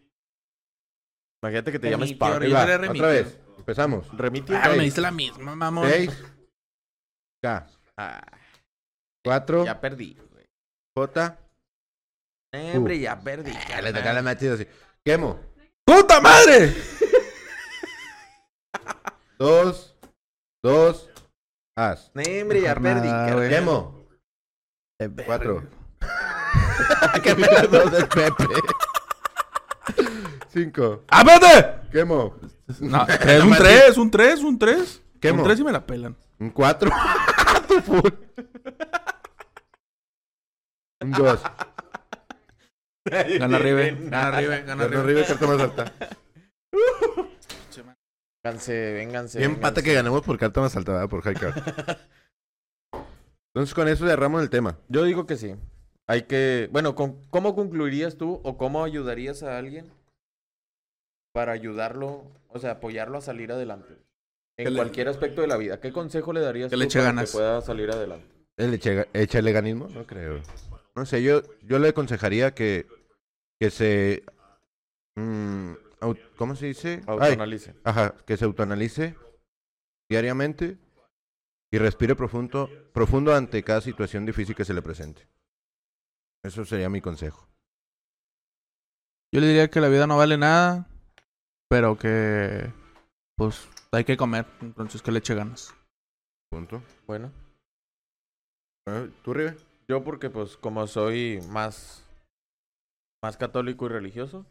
[1.42, 2.18] Imagínate que te llames Ahí
[2.52, 3.40] va, seré otra vez.
[3.58, 4.18] Empezamos.
[4.18, 4.58] Remitio.
[4.62, 5.88] Ah, me diste la misma, mamón.
[5.90, 6.12] Seis.
[7.42, 7.68] K.
[7.98, 8.22] Ah,
[9.24, 9.66] Cuatro.
[9.66, 10.46] ya perdí, güey.
[10.98, 11.38] J.
[12.54, 13.54] Eh, Hombre, ya perdí.
[13.70, 14.68] Ya le toca la más chido así.
[15.06, 15.40] Quemo.
[15.86, 16.74] ¡Puta madre!
[19.38, 19.96] Dos.
[20.64, 21.10] Dos.
[21.78, 22.12] As.
[22.16, 23.08] Eh, Hombre, ya Mejor perdí.
[23.08, 23.36] nada, carnal.
[23.38, 23.50] güey.
[23.50, 24.08] Quemo.
[25.26, 25.70] Cuatro.
[27.24, 27.46] Quemo.
[27.72, 28.44] Dos del Pepe.
[30.52, 31.04] Cinco.
[31.10, 31.90] ¡Apete!
[31.92, 32.36] Quemo.
[32.82, 35.02] No, tres, un 3, un 3, un 3.
[35.20, 35.40] Quemo.
[35.40, 36.16] Un 3 y me la pelan.
[36.40, 36.92] Un cuatro.
[41.02, 41.42] Un dos.
[43.06, 45.26] Gana Riven, gana Riven, gana Carlos Riven.
[45.26, 45.94] River, carta más alta.
[48.44, 49.40] Vénganse, vénganse.
[49.40, 51.10] Bien pata que ganemos por carta más alta, ¿verdad?
[51.10, 51.62] Por high card.
[53.54, 54.78] Entonces con eso cerramos el tema.
[54.88, 55.56] Yo digo que sí.
[56.08, 59.92] Hay que, bueno, con- ¿cómo concluirías tú o cómo ayudarías a alguien
[61.34, 63.96] para ayudarlo, o sea, apoyarlo a salir adelante?
[64.58, 65.80] En le- cualquier aspecto de la vida.
[65.80, 67.32] ¿Qué consejo le darías Que le eche para ganas.
[67.32, 68.28] que pueda salir adelante?
[68.58, 69.88] ¿El eche, echa el leganismo?
[69.90, 70.42] No creo.
[70.96, 72.86] No sé, yo, yo le aconsejaría que,
[73.60, 74.24] que se...
[75.16, 75.74] mm,
[76.38, 77.02] ¿Cómo se dice?
[77.08, 77.76] Ay, Autoanalice.
[77.84, 79.16] ajá, que se autoanalice
[80.10, 80.78] diariamente
[81.72, 85.28] y respire profundo, profundo ante cada situación difícil que se le presente.
[86.44, 87.48] Eso sería mi consejo.
[89.32, 90.89] Yo le diría que la vida no vale nada,
[91.70, 92.72] pero que
[93.38, 95.74] pues hay que comer, entonces que le eche ganas.
[96.52, 96.82] Punto.
[97.08, 97.32] Bueno,
[98.88, 99.56] Ah, ¿Tú, Rive?
[99.88, 102.04] yo porque pues como soy más,
[103.24, 104.46] más católico y religioso,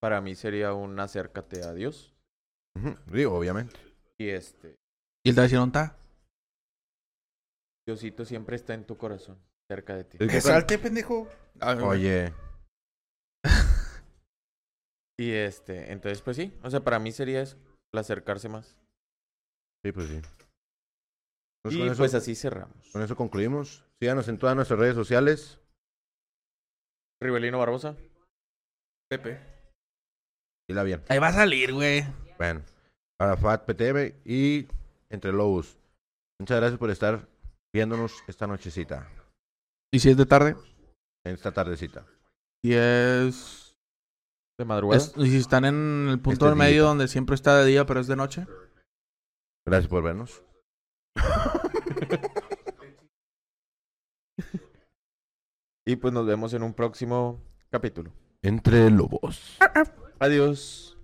[0.00, 2.14] para mí sería un acércate a Dios.
[3.06, 3.78] Digo, obviamente.
[4.18, 4.76] Y este,
[5.24, 5.96] Y decir, ¿dónde está?
[7.86, 9.38] Diosito siempre está en tu corazón,
[9.68, 10.18] cerca de ti.
[10.18, 11.28] Que salte, pendejo.
[11.82, 12.32] Oye,
[15.18, 17.56] Y este, entonces pues sí, o sea, para mí sería eso,
[17.92, 18.76] el acercarse más.
[19.84, 20.20] sí, pues sí.
[21.64, 22.90] Entonces, y con, eso, pues así cerramos.
[22.92, 23.84] con eso concluimos.
[24.00, 25.58] Síganos en todas nuestras redes sociales.
[27.20, 27.96] Rivelino Barbosa.
[29.08, 29.40] Pepe.
[30.68, 31.02] Y la bien.
[31.08, 32.04] Ahí va a salir, güey.
[32.38, 32.62] Bueno,
[33.18, 34.68] Arafat PTM y
[35.08, 35.78] Entre Lobos.
[36.38, 37.26] Muchas gracias por estar
[37.72, 39.08] viéndonos esta nochecita,
[39.92, 40.56] ¿Y si es de tarde?
[41.24, 42.06] en esta tardecita.
[42.62, 43.65] Si es...
[44.58, 45.02] De madrugada.
[45.02, 46.82] es- ¿Y si están en el punto Este del medio día.
[46.88, 48.46] donde siempre está de día, pero es de noche?
[49.66, 50.42] Gracias por vernos.
[55.88, 57.40] Y pues nos vemos en un próximo
[57.70, 58.10] capítulo.
[58.42, 59.56] Entre Lobos.
[60.18, 60.95] Adiós.